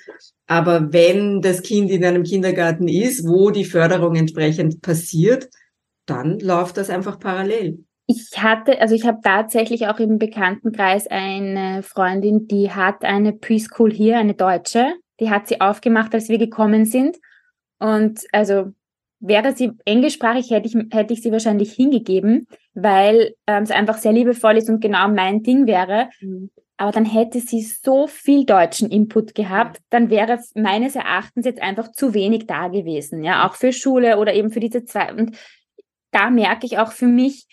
Aber 0.46 0.92
wenn 0.92 1.40
das 1.40 1.62
Kind 1.62 1.90
in 1.90 2.04
einem 2.04 2.24
Kindergarten 2.24 2.88
ist, 2.88 3.26
wo 3.26 3.50
die 3.50 3.64
Förderung 3.64 4.16
entsprechend 4.16 4.82
passiert, 4.82 5.48
dann 6.06 6.38
läuft 6.40 6.76
das 6.76 6.90
einfach 6.90 7.18
parallel. 7.18 7.84
Ich 8.06 8.30
hatte, 8.36 8.80
also 8.80 8.94
ich 8.94 9.06
habe 9.06 9.20
tatsächlich 9.22 9.86
auch 9.86 9.98
im 9.98 10.18
Bekanntenkreis 10.18 11.06
eine 11.06 11.82
Freundin, 11.82 12.46
die 12.48 12.70
hat 12.70 13.02
eine 13.02 13.32
Preschool 13.32 13.92
hier, 13.92 14.18
eine 14.18 14.34
deutsche. 14.34 14.94
Die 15.20 15.30
hat 15.30 15.46
sie 15.46 15.60
aufgemacht, 15.60 16.12
als 16.12 16.28
wir 16.28 16.38
gekommen 16.38 16.84
sind. 16.84 17.16
Und 17.78 18.20
also 18.32 18.72
wäre 19.26 19.52
sie 19.52 19.72
englischsprachig, 19.84 20.50
hätte 20.50 20.68
ich, 20.68 20.76
hätte 20.92 21.12
ich 21.12 21.22
sie 21.22 21.32
wahrscheinlich 21.32 21.72
hingegeben, 21.72 22.46
weil 22.74 23.34
ähm, 23.46 23.62
es 23.62 23.70
einfach 23.70 23.96
sehr 23.96 24.12
liebevoll 24.12 24.58
ist 24.58 24.68
und 24.68 24.80
genau 24.80 25.08
mein 25.08 25.42
Ding 25.42 25.66
wäre. 25.66 26.10
Mhm. 26.20 26.50
Aber 26.76 26.90
dann 26.90 27.04
hätte 27.04 27.40
sie 27.40 27.62
so 27.62 28.06
viel 28.06 28.44
deutschen 28.44 28.90
Input 28.90 29.34
gehabt, 29.34 29.80
dann 29.90 30.10
wäre 30.10 30.40
meines 30.54 30.96
Erachtens 30.96 31.46
jetzt 31.46 31.62
einfach 31.62 31.92
zu 31.92 32.14
wenig 32.14 32.46
da 32.46 32.68
gewesen, 32.68 33.22
ja, 33.22 33.48
auch 33.48 33.54
für 33.54 33.72
Schule 33.72 34.18
oder 34.18 34.34
eben 34.34 34.50
für 34.50 34.60
diese 34.60 34.84
zwei. 34.84 35.12
Und 35.14 35.36
da 36.10 36.30
merke 36.30 36.66
ich 36.66 36.78
auch 36.78 36.92
für 36.92 37.06
mich, 37.06 37.46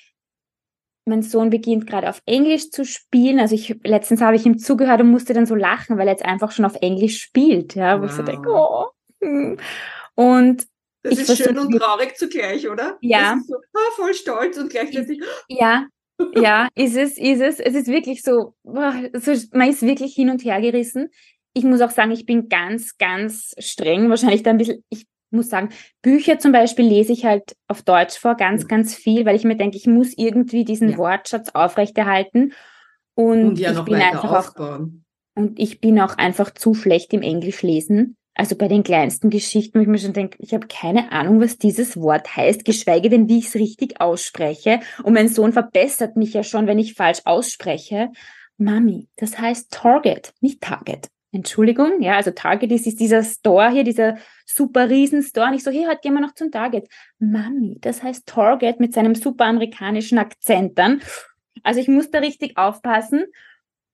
mein 1.05 1.21
Sohn 1.21 1.49
beginnt 1.49 1.87
gerade 1.87 2.09
auf 2.09 2.21
Englisch 2.25 2.69
zu 2.69 2.83
spielen. 2.85 3.39
Also 3.39 3.55
ich 3.55 3.75
letztens 3.83 4.21
habe 4.21 4.35
ich 4.35 4.45
ihm 4.45 4.57
zugehört 4.57 5.01
und 5.01 5.11
musste 5.11 5.33
dann 5.33 5.45
so 5.45 5.55
lachen, 5.55 5.97
weil 5.97 6.07
er 6.07 6.13
jetzt 6.13 6.25
einfach 6.25 6.51
schon 6.51 6.65
auf 6.65 6.75
Englisch 6.81 7.21
spielt, 7.21 7.75
ja, 7.75 7.99
wo 7.99 8.03
wow. 8.03 8.09
ich 8.09 8.15
so 8.15 8.23
denke, 8.23 8.49
oh. 8.49 8.87
Hm. 9.23 9.57
Und 10.15 10.65
das 11.03 11.13
ich 11.13 11.29
ist 11.29 11.38
schön 11.38 11.58
und 11.58 11.77
traurig 11.77 12.15
zugleich, 12.17 12.70
oder? 12.70 12.98
Ja. 13.01 13.39
So, 13.48 13.55
ah, 13.55 13.91
voll 13.96 14.13
stolz 14.13 14.58
und 14.58 14.70
gleichzeitig. 14.70 15.22
Ja, 15.48 15.88
ja, 16.36 16.67
ist 16.75 16.96
es, 16.96 17.17
ist 17.17 17.41
es. 17.41 17.60
Es 17.60 17.74
ist 17.74 17.88
wirklich 17.88 18.22
so, 18.22 18.53
so, 18.63 19.34
man 19.53 19.70
ist 19.70 19.81
wirklich 19.81 20.13
hin 20.13 20.29
und 20.29 20.43
her 20.43 20.62
gerissen. 20.62 21.10
Ich 21.53 21.63
muss 21.63 21.81
auch 21.81 21.91
sagen, 21.91 22.12
ich 22.12 22.25
bin 22.25 22.50
ganz, 22.50 22.98
ganz 22.98 23.53
streng. 23.58 24.10
Wahrscheinlich 24.10 24.43
da 24.43 24.51
ein 24.51 24.58
bisschen, 24.58 24.84
ich 24.89 25.05
muss 25.31 25.50
sagen, 25.50 25.70
Bücher 26.01 26.39
zum 26.39 26.51
Beispiel 26.51 26.86
lese 26.86 27.13
ich 27.13 27.25
halt 27.25 27.55
auf 27.67 27.81
Deutsch 27.81 28.17
vor, 28.17 28.36
ganz, 28.36 28.67
ganz 28.67 28.96
viel, 28.96 29.25
weil 29.25 29.36
ich 29.36 29.43
mir 29.43 29.58
denke, 29.58 29.77
ich 29.77 29.88
muss 29.88 30.13
irgendwie 30.17 30.65
diesen 30.65 30.91
ja. 30.91 30.98
Wortschatz 30.98 31.50
aufrechterhalten. 31.50 32.53
Und, 33.15 33.50
und 33.50 33.60
ja 33.60 33.72
ich 33.72 33.81
bin 33.81 33.96
einfach 33.96 34.31
aufbauen. 34.31 35.03
Auch, 35.36 35.41
und 35.41 35.60
ich 35.60 35.79
bin 35.81 36.00
auch 36.00 36.17
einfach 36.17 36.51
zu 36.51 36.74
schlecht 36.74 37.13
im 37.13 37.22
Englisch 37.22 37.62
lesen. 37.62 38.17
Also 38.33 38.55
bei 38.55 38.67
den 38.67 38.83
kleinsten 38.83 39.29
Geschichten, 39.29 39.77
wo 39.77 39.81
ich 39.81 39.88
mir 39.88 39.97
schon 39.97 40.13
denke, 40.13 40.38
ich 40.39 40.53
habe 40.53 40.67
keine 40.67 41.11
Ahnung, 41.11 41.41
was 41.41 41.57
dieses 41.57 42.00
Wort 42.00 42.35
heißt, 42.35 42.63
geschweige 42.63 43.09
denn, 43.09 43.27
wie 43.27 43.39
ich 43.39 43.47
es 43.47 43.55
richtig 43.55 44.00
ausspreche. 44.00 44.79
Und 45.03 45.13
mein 45.13 45.27
Sohn 45.27 45.53
verbessert 45.53 46.15
mich 46.15 46.33
ja 46.33 46.43
schon, 46.43 46.65
wenn 46.65 46.79
ich 46.79 46.93
falsch 46.93 47.19
ausspreche. 47.25 48.09
Mami, 48.57 49.09
das 49.17 49.38
heißt 49.38 49.71
Target, 49.71 50.33
nicht 50.39 50.61
Target. 50.61 51.09
Entschuldigung, 51.33 52.01
ja, 52.01 52.17
also 52.17 52.31
Target 52.31 52.71
ist, 52.71 52.88
ist 52.88 53.00
dieser 53.00 53.23
Store 53.23 53.69
hier, 53.71 53.85
dieser 53.85 54.17
super 54.45 54.89
riesen 54.89 55.23
Store. 55.23 55.47
Und 55.47 55.53
ich 55.53 55.63
so, 55.63 55.71
hey, 55.71 55.85
heute 55.88 56.01
gehen 56.01 56.13
wir 56.13 56.19
noch 56.19 56.35
zum 56.35 56.51
Target. 56.51 56.88
Mami, 57.19 57.77
das 57.79 58.03
heißt 58.03 58.25
Target 58.25 58.79
mit 58.79 58.93
seinem 58.93 59.15
super 59.15 59.45
amerikanischen 59.45 60.17
Akzent 60.17 60.77
dann. 60.77 61.01
Also 61.63 61.79
ich 61.79 61.88
muss 61.88 62.11
da 62.11 62.19
richtig 62.19 62.57
aufpassen. 62.57 63.25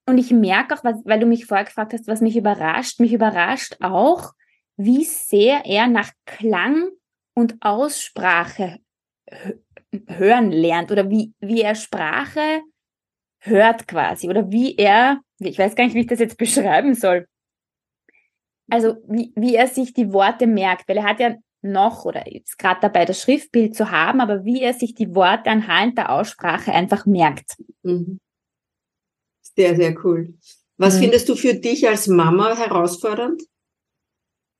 Und 0.08 0.18
ich 0.18 0.32
merke 0.32 0.74
auch, 0.74 0.84
was, 0.84 0.96
weil 1.04 1.20
du 1.20 1.26
mich 1.26 1.46
vorher 1.46 1.66
gefragt 1.66 1.94
hast, 1.94 2.08
was 2.08 2.22
mich 2.22 2.38
überrascht, 2.38 3.00
mich 3.00 3.12
überrascht 3.12 3.76
auch, 3.82 4.34
wie 4.78 5.04
sehr 5.04 5.66
er 5.66 5.88
nach 5.88 6.12
Klang 6.26 6.90
und 7.36 7.58
Aussprache 7.60 8.80
hören 10.08 10.52
lernt 10.52 10.92
oder 10.92 11.10
wie, 11.10 11.34
wie 11.40 11.62
er 11.62 11.76
Sprache 11.76 12.62
hört 13.40 13.88
quasi 13.88 14.30
oder 14.30 14.50
wie 14.50 14.76
er, 14.78 15.20
ich 15.40 15.60
weiß 15.60 15.76
gar 15.76 15.84
nicht, 15.84 15.94
wie 15.94 16.02
ich 16.02 16.08
das 16.08 16.20
jetzt 16.20 16.38
beschreiben 16.38 16.96
soll. 16.96 17.28
Also 18.70 18.98
wie, 19.08 19.34
wie 19.36 19.56
er 19.56 19.68
sich 19.68 19.94
die 19.94 20.14
Worte 20.14 20.48
merkt, 20.48 20.88
weil 20.88 20.98
er 20.98 21.04
hat 21.04 21.20
ja 21.20 21.36
noch 21.62 22.06
oder 22.06 22.32
ist 22.32 22.58
gerade 22.58 22.80
dabei, 22.82 23.04
das 23.04 23.22
Schriftbild 23.22 23.76
zu 23.76 23.92
haben, 23.92 24.22
aber 24.22 24.46
wie 24.46 24.62
er 24.62 24.74
sich 24.74 24.94
die 24.94 25.16
Worte 25.16 25.50
anhand 25.50 25.98
der 25.98 26.12
Aussprache 26.12 26.72
einfach 26.72 27.06
merkt. 27.06 27.58
Mhm. 27.84 28.20
Sehr, 29.58 29.76
sehr 29.76 30.06
cool. 30.06 30.36
Was 30.78 30.96
mhm. 30.96 31.00
findest 31.00 31.28
du 31.30 31.36
für 31.36 31.56
dich 31.56 31.88
als 31.88 32.08
Mama 32.08 32.56
herausfordernd? 32.56 33.42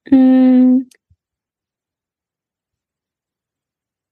Hm. 0.10 0.90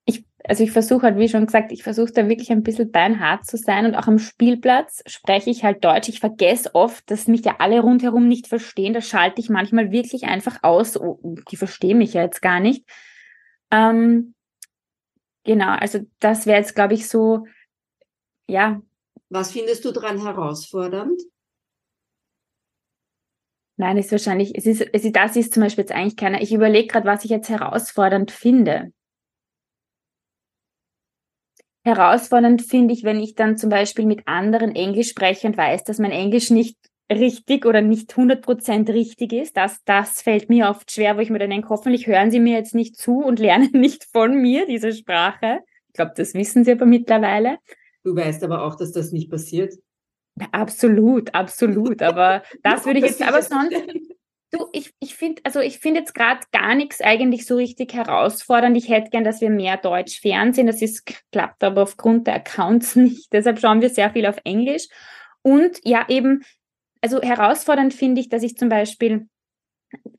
Ich, 0.05 0.23
also 0.43 0.63
ich 0.63 0.71
versuche 0.71 1.01
halt, 1.01 1.17
wie 1.17 1.27
schon 1.27 1.47
gesagt, 1.47 1.71
ich 1.71 1.81
versuche 1.81 2.11
da 2.11 2.29
wirklich 2.29 2.51
ein 2.51 2.61
bisschen 2.61 2.91
beinhart 2.91 3.47
zu 3.47 3.57
sein 3.57 3.87
und 3.87 3.95
auch 3.95 4.05
am 4.05 4.19
Spielplatz 4.19 5.01
spreche 5.07 5.49
ich 5.49 5.63
halt 5.63 5.83
Deutsch. 5.83 6.07
Ich 6.07 6.19
vergesse 6.19 6.75
oft, 6.75 7.09
dass 7.09 7.27
mich 7.27 7.43
ja 7.43 7.55
alle 7.57 7.79
rundherum 7.79 8.27
nicht 8.27 8.47
verstehen. 8.47 8.93
Da 8.93 9.01
schalte 9.01 9.41
ich 9.41 9.49
manchmal 9.49 9.91
wirklich 9.91 10.25
einfach 10.25 10.59
aus. 10.61 10.99
Oh, 11.01 11.19
die 11.49 11.57
verstehen 11.57 11.97
mich 11.97 12.13
ja 12.13 12.21
jetzt 12.21 12.43
gar 12.43 12.59
nicht. 12.59 12.87
Ähm, 13.71 14.35
genau, 15.43 15.71
also 15.71 16.01
das 16.19 16.45
wäre 16.45 16.59
jetzt, 16.59 16.75
glaube 16.75 16.93
ich, 16.93 17.09
so, 17.09 17.47
ja, 18.47 18.79
was 19.35 19.51
findest 19.51 19.85
du 19.85 19.91
daran 19.91 20.21
herausfordernd? 20.21 21.21
Nein, 23.77 23.97
ist 23.97 24.11
wahrscheinlich, 24.11 24.57
es 24.57 24.65
ist, 24.65 24.81
es 24.93 25.03
ist, 25.03 25.15
das 25.15 25.35
ist 25.35 25.53
zum 25.53 25.61
Beispiel 25.61 25.83
jetzt 25.83 25.91
eigentlich 25.91 26.15
keiner. 26.15 26.41
Ich 26.41 26.53
überlege 26.53 26.87
gerade, 26.87 27.05
was 27.05 27.25
ich 27.25 27.29
jetzt 27.29 27.49
herausfordernd 27.49 28.31
finde. 28.31 28.93
Herausfordernd 31.83 32.61
finde 32.63 32.93
ich, 32.93 33.03
wenn 33.03 33.19
ich 33.19 33.35
dann 33.35 33.57
zum 33.57 33.69
Beispiel 33.69 34.05
mit 34.05 34.27
anderen 34.27 34.73
Englisch 34.75 35.09
spreche 35.09 35.47
und 35.47 35.57
weiß, 35.57 35.83
dass 35.83 35.99
mein 35.99 36.11
Englisch 36.11 36.49
nicht 36.49 36.77
richtig 37.11 37.65
oder 37.65 37.81
nicht 37.81 38.15
100% 38.15 38.91
richtig 38.91 39.33
ist. 39.33 39.57
Das, 39.57 39.83
das 39.83 40.21
fällt 40.21 40.49
mir 40.49 40.69
oft 40.69 40.89
schwer, 40.89 41.17
wo 41.17 41.19
ich 41.19 41.29
mir 41.29 41.37
dann 41.37 41.51
denke, 41.51 41.69
hoffentlich 41.69 42.07
hören 42.07 42.31
Sie 42.31 42.39
mir 42.39 42.57
jetzt 42.57 42.73
nicht 42.73 42.95
zu 42.95 43.19
und 43.19 43.39
lernen 43.39 43.71
nicht 43.73 44.05
von 44.05 44.35
mir 44.41 44.65
diese 44.65 44.93
Sprache. 44.93 45.59
Ich 45.89 45.93
glaube, 45.93 46.13
das 46.15 46.33
wissen 46.33 46.63
Sie 46.63 46.71
aber 46.71 46.85
mittlerweile. 46.85 47.59
Du 48.05 48.15
weißt 48.15 48.43
aber 48.43 48.63
auch, 48.63 48.75
dass 48.75 48.91
das 48.91 49.11
nicht 49.11 49.31
passiert. 49.31 49.73
Ja, 50.39 50.47
absolut, 50.51 51.33
absolut. 51.33 52.03
Aber 52.03 52.43
das 52.63 52.85
würde 52.85 52.99
ich 52.99 53.05
jetzt, 53.05 53.21
aber 53.23 53.41
sonst, 53.41 53.75
du, 54.51 54.67
ich, 54.73 54.93
ich 54.99 55.15
finde, 55.15 55.41
also 55.43 55.59
ich 55.59 55.79
finde 55.79 56.01
jetzt 56.01 56.13
gerade 56.13 56.41
gar 56.51 56.75
nichts 56.75 57.01
eigentlich 57.01 57.47
so 57.47 57.55
richtig 57.55 57.95
herausfordernd. 57.95 58.77
Ich 58.77 58.89
hätte 58.89 59.09
gern, 59.09 59.23
dass 59.23 59.41
wir 59.41 59.49
mehr 59.49 59.77
Deutsch 59.77 60.21
fernsehen. 60.21 60.67
Das 60.67 60.83
ist, 60.83 61.11
klappt 61.31 61.63
aber 61.63 61.81
aufgrund 61.81 62.27
der 62.27 62.35
Accounts 62.35 62.95
nicht. 62.95 63.33
Deshalb 63.33 63.59
schauen 63.59 63.81
wir 63.81 63.89
sehr 63.89 64.11
viel 64.11 64.27
auf 64.27 64.37
Englisch. 64.43 64.87
Und 65.41 65.79
ja, 65.83 66.05
eben, 66.07 66.43
also 67.01 67.21
herausfordernd 67.23 67.95
finde 67.95 68.21
ich, 68.21 68.29
dass 68.29 68.43
ich 68.43 68.55
zum 68.55 68.69
Beispiel 68.69 69.27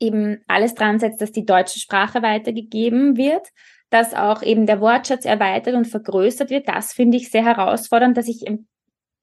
eben 0.00 0.42
alles 0.48 0.74
dran 0.74 0.98
setze, 0.98 1.18
dass 1.18 1.30
die 1.30 1.46
deutsche 1.46 1.78
Sprache 1.78 2.20
weitergegeben 2.22 3.16
wird 3.16 3.46
dass 3.90 4.14
auch 4.14 4.42
eben 4.42 4.66
der 4.66 4.80
Wortschatz 4.80 5.24
erweitert 5.24 5.74
und 5.74 5.86
vergrößert 5.86 6.50
wird. 6.50 6.68
Das 6.68 6.92
finde 6.92 7.16
ich 7.16 7.30
sehr 7.30 7.44
herausfordernd, 7.44 8.16
dass 8.16 8.28
ich 8.28 8.46
ein 8.46 8.66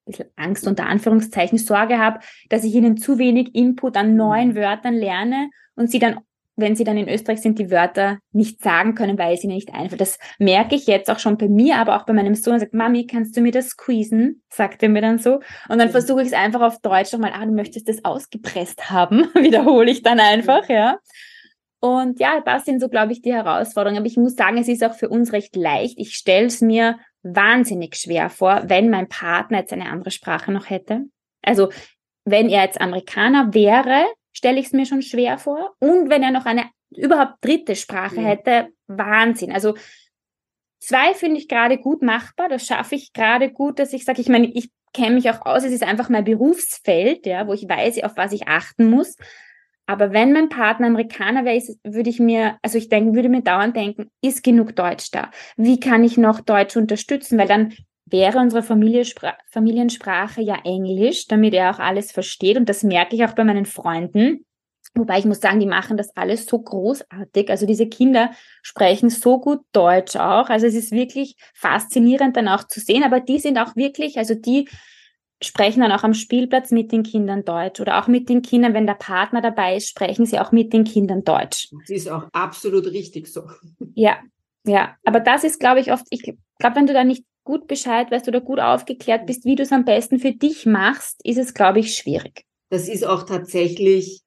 bisschen 0.05 0.29
Angst 0.35 0.67
unter 0.67 0.85
Anführungszeichen 0.85 1.57
Sorge 1.57 1.97
habe, 1.97 2.19
dass 2.49 2.63
ich 2.63 2.73
ihnen 2.73 2.97
zu 2.97 3.17
wenig 3.17 3.55
Input 3.55 3.97
an 3.97 4.15
neuen 4.15 4.49
mhm. 4.49 4.55
Wörtern 4.55 4.95
lerne 4.95 5.49
und 5.75 5.89
sie 5.89 5.99
dann 5.99 6.19
wenn 6.55 6.75
sie 6.75 6.83
dann 6.83 6.97
in 6.97 7.09
Österreich 7.09 7.41
sind, 7.41 7.57
die 7.57 7.71
Wörter 7.71 8.19
nicht 8.31 8.61
sagen 8.61 8.93
können, 8.95 9.17
weil 9.17 9.33
es 9.33 9.43
ihnen 9.43 9.55
nicht 9.55 9.73
einfällt. 9.73 10.01
Das 10.01 10.19
merke 10.37 10.75
ich 10.75 10.85
jetzt 10.85 11.09
auch 11.09 11.19
schon 11.19 11.37
bei 11.37 11.47
mir, 11.47 11.77
aber 11.77 11.97
auch 11.97 12.05
bei 12.05 12.13
meinem 12.13 12.35
Sohn. 12.35 12.53
Er 12.53 12.59
sagt, 12.59 12.73
Mami, 12.73 13.07
kannst 13.07 13.35
du 13.35 13.41
mir 13.41 13.51
das 13.51 13.69
squeezen? 13.69 14.43
Sagt 14.49 14.83
er 14.83 14.89
mir 14.89 15.01
dann 15.01 15.17
so. 15.17 15.39
Und 15.69 15.79
dann 15.79 15.89
versuche 15.89 16.21
ich 16.21 16.27
es 16.27 16.33
einfach 16.33 16.61
auf 16.61 16.79
Deutsch 16.81 17.11
nochmal, 17.11 17.31
ah, 17.33 17.45
du 17.45 17.51
möchtest 17.51 17.89
das 17.89 18.05
ausgepresst 18.05 18.89
haben, 18.91 19.29
wiederhole 19.33 19.89
ich 19.89 20.03
dann 20.03 20.19
einfach, 20.19 20.69
ja. 20.69 20.97
Und 21.83 22.21
ja, 22.21 22.39
das 22.39 22.63
sind 22.63 22.79
so, 22.79 22.87
glaube 22.87 23.11
ich, 23.11 23.21
die 23.21 23.33
Herausforderungen. 23.33 23.97
Aber 23.97 24.07
ich 24.07 24.15
muss 24.15 24.35
sagen, 24.35 24.57
es 24.57 24.69
ist 24.69 24.85
auch 24.85 24.93
für 24.93 25.09
uns 25.09 25.33
recht 25.33 25.53
leicht. 25.57 25.99
Ich 25.99 26.15
stelle 26.15 26.45
es 26.45 26.61
mir 26.61 26.97
wahnsinnig 27.23 27.97
schwer 27.97 28.29
vor, 28.29 28.61
wenn 28.67 28.89
mein 28.89 29.09
Partner 29.09 29.57
jetzt 29.57 29.73
eine 29.73 29.89
andere 29.89 30.09
Sprache 30.09 30.53
noch 30.53 30.69
hätte. 30.69 31.01
Also 31.41 31.73
wenn 32.23 32.47
er 32.47 32.63
jetzt 32.63 32.79
Amerikaner 32.79 33.53
wäre, 33.53 34.05
stelle 34.31 34.61
ich 34.61 34.67
es 34.67 34.71
mir 34.71 34.85
schon 34.85 35.01
schwer 35.01 35.37
vor. 35.37 35.75
Und 35.79 36.09
wenn 36.09 36.23
er 36.23 36.31
noch 36.31 36.45
eine 36.45 36.69
überhaupt 36.95 37.43
dritte 37.43 37.75
Sprache 37.75 38.21
ja. 38.21 38.29
hätte, 38.29 38.69
Wahnsinn. 38.87 39.51
Also 39.51 39.75
zwei 40.79 41.13
finde 41.13 41.37
ich 41.37 41.49
gerade 41.49 41.77
gut 41.79 42.01
machbar. 42.01 42.47
Das 42.47 42.65
schaffe 42.65 42.95
ich 42.95 43.11
gerade 43.11 43.51
gut, 43.51 43.77
dass 43.77 43.91
ich 43.91 44.05
sage, 44.05 44.21
ich 44.21 44.29
meine, 44.29 44.47
ich 44.47 44.69
kenne 44.93 45.15
mich 45.15 45.29
auch 45.29 45.45
aus. 45.45 45.65
Es 45.65 45.73
ist 45.73 45.83
einfach 45.83 46.07
mein 46.07 46.23
Berufsfeld, 46.23 47.25
ja, 47.25 47.45
wo 47.45 47.51
ich 47.51 47.67
weiß, 47.67 48.01
auf 48.05 48.15
was 48.15 48.31
ich 48.31 48.47
achten 48.47 48.89
muss. 48.89 49.17
Aber 49.85 50.13
wenn 50.13 50.31
mein 50.31 50.49
Partner 50.49 50.87
Amerikaner 50.87 51.43
wäre, 51.43 51.61
würde 51.83 52.09
ich 52.09 52.19
mir, 52.19 52.57
also 52.61 52.77
ich 52.77 52.89
denke, 52.89 53.15
würde 53.15 53.29
mir 53.29 53.41
dauernd 53.41 53.75
denken, 53.75 54.09
ist 54.21 54.43
genug 54.43 54.75
Deutsch 54.75 55.11
da? 55.11 55.29
Wie 55.57 55.79
kann 55.79 56.03
ich 56.03 56.17
noch 56.17 56.39
Deutsch 56.39 56.77
unterstützen? 56.77 57.37
Weil 57.37 57.47
dann 57.47 57.73
wäre 58.05 58.37
unsere 58.37 58.63
Familiensprache 58.63 60.41
ja 60.41 60.57
Englisch, 60.63 61.27
damit 61.27 61.53
er 61.53 61.71
auch 61.71 61.79
alles 61.79 62.11
versteht. 62.11 62.57
Und 62.57 62.69
das 62.69 62.83
merke 62.83 63.15
ich 63.15 63.25
auch 63.25 63.33
bei 63.33 63.43
meinen 63.43 63.65
Freunden. 63.65 64.45
Wobei 64.95 65.17
ich 65.17 65.25
muss 65.25 65.41
sagen, 65.41 65.59
die 65.59 65.65
machen 65.65 65.97
das 65.97 66.15
alles 66.15 66.45
so 66.45 66.59
großartig. 66.59 67.49
Also 67.49 67.65
diese 67.65 67.87
Kinder 67.87 68.31
sprechen 68.61 69.09
so 69.09 69.39
gut 69.39 69.61
Deutsch 69.71 70.15
auch. 70.15 70.49
Also 70.49 70.67
es 70.67 70.75
ist 70.75 70.91
wirklich 70.91 71.35
faszinierend 71.55 72.37
dann 72.37 72.47
auch 72.47 72.67
zu 72.67 72.79
sehen. 72.79 73.03
Aber 73.03 73.19
die 73.19 73.39
sind 73.39 73.57
auch 73.57 73.75
wirklich, 73.75 74.17
also 74.17 74.35
die 74.35 74.69
sprechen 75.45 75.81
dann 75.81 75.91
auch 75.91 76.03
am 76.03 76.13
Spielplatz 76.13 76.71
mit 76.71 76.91
den 76.91 77.03
Kindern 77.03 77.45
Deutsch 77.45 77.79
oder 77.79 78.01
auch 78.01 78.07
mit 78.07 78.29
den 78.29 78.41
Kindern, 78.41 78.73
wenn 78.73 78.87
der 78.87 78.93
Partner 78.95 79.41
dabei 79.41 79.75
ist, 79.75 79.89
sprechen 79.89 80.25
sie 80.25 80.39
auch 80.39 80.51
mit 80.51 80.73
den 80.73 80.83
Kindern 80.83 81.23
Deutsch. 81.23 81.69
Das 81.79 81.89
ist 81.89 82.09
auch 82.09 82.27
absolut 82.31 82.85
richtig 82.87 83.27
so. 83.27 83.43
Ja, 83.95 84.17
ja. 84.65 84.95
Aber 85.05 85.19
das 85.19 85.43
ist, 85.43 85.59
glaube 85.59 85.79
ich, 85.79 85.91
oft, 85.91 86.05
ich 86.09 86.23
glaube, 86.23 86.75
wenn 86.75 86.87
du 86.87 86.93
da 86.93 87.03
nicht 87.03 87.23
gut 87.43 87.67
Bescheid 87.67 88.09
weißt 88.09 88.27
oder 88.27 88.41
gut 88.41 88.59
aufgeklärt 88.59 89.25
bist, 89.25 89.45
wie 89.45 89.55
du 89.55 89.63
es 89.63 89.71
am 89.71 89.85
besten 89.85 90.19
für 90.19 90.31
dich 90.31 90.65
machst, 90.65 91.19
ist 91.23 91.37
es, 91.37 91.53
glaube 91.53 91.79
ich, 91.79 91.95
schwierig. 91.95 92.45
Das 92.69 92.87
ist 92.87 93.05
auch 93.05 93.23
tatsächlich, 93.23 94.22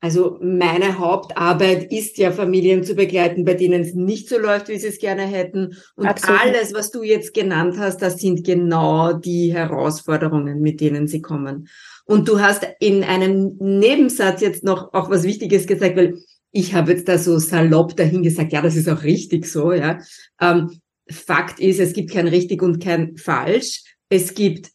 also 0.00 0.38
meine 0.40 0.98
Hauptarbeit 0.98 1.92
ist 1.92 2.18
ja, 2.18 2.30
Familien 2.30 2.84
zu 2.84 2.94
begleiten, 2.94 3.44
bei 3.44 3.54
denen 3.54 3.82
es 3.82 3.94
nicht 3.94 4.28
so 4.28 4.38
läuft, 4.38 4.68
wie 4.68 4.78
sie 4.78 4.88
es 4.88 5.00
gerne 5.00 5.22
hätten. 5.22 5.76
Und 5.96 6.06
Absolut. 6.06 6.40
alles, 6.40 6.72
was 6.72 6.92
du 6.92 7.02
jetzt 7.02 7.34
genannt 7.34 7.76
hast, 7.78 8.00
das 8.00 8.18
sind 8.18 8.44
genau 8.44 9.12
die 9.12 9.52
Herausforderungen, 9.52 10.60
mit 10.60 10.80
denen 10.80 11.08
sie 11.08 11.20
kommen. 11.20 11.68
Und 12.04 12.28
du 12.28 12.40
hast 12.40 12.64
in 12.78 13.02
einem 13.02 13.56
Nebensatz 13.58 14.40
jetzt 14.40 14.62
noch 14.62 14.94
auch 14.94 15.10
was 15.10 15.24
Wichtiges 15.24 15.66
gesagt, 15.66 15.96
weil 15.96 16.18
ich 16.52 16.74
habe 16.74 16.92
jetzt 16.92 17.08
da 17.08 17.18
so 17.18 17.38
salopp 17.38 17.96
dahin 17.96 18.22
gesagt, 18.22 18.52
ja, 18.52 18.62
das 18.62 18.76
ist 18.76 18.88
auch 18.88 19.02
richtig 19.02 19.46
so, 19.46 19.72
ja. 19.72 19.98
Ähm, 20.40 20.80
Fakt 21.10 21.58
ist, 21.58 21.80
es 21.80 21.92
gibt 21.92 22.12
kein 22.12 22.28
richtig 22.28 22.62
und 22.62 22.82
kein 22.82 23.16
falsch. 23.16 23.82
Es 24.10 24.34
gibt 24.34 24.70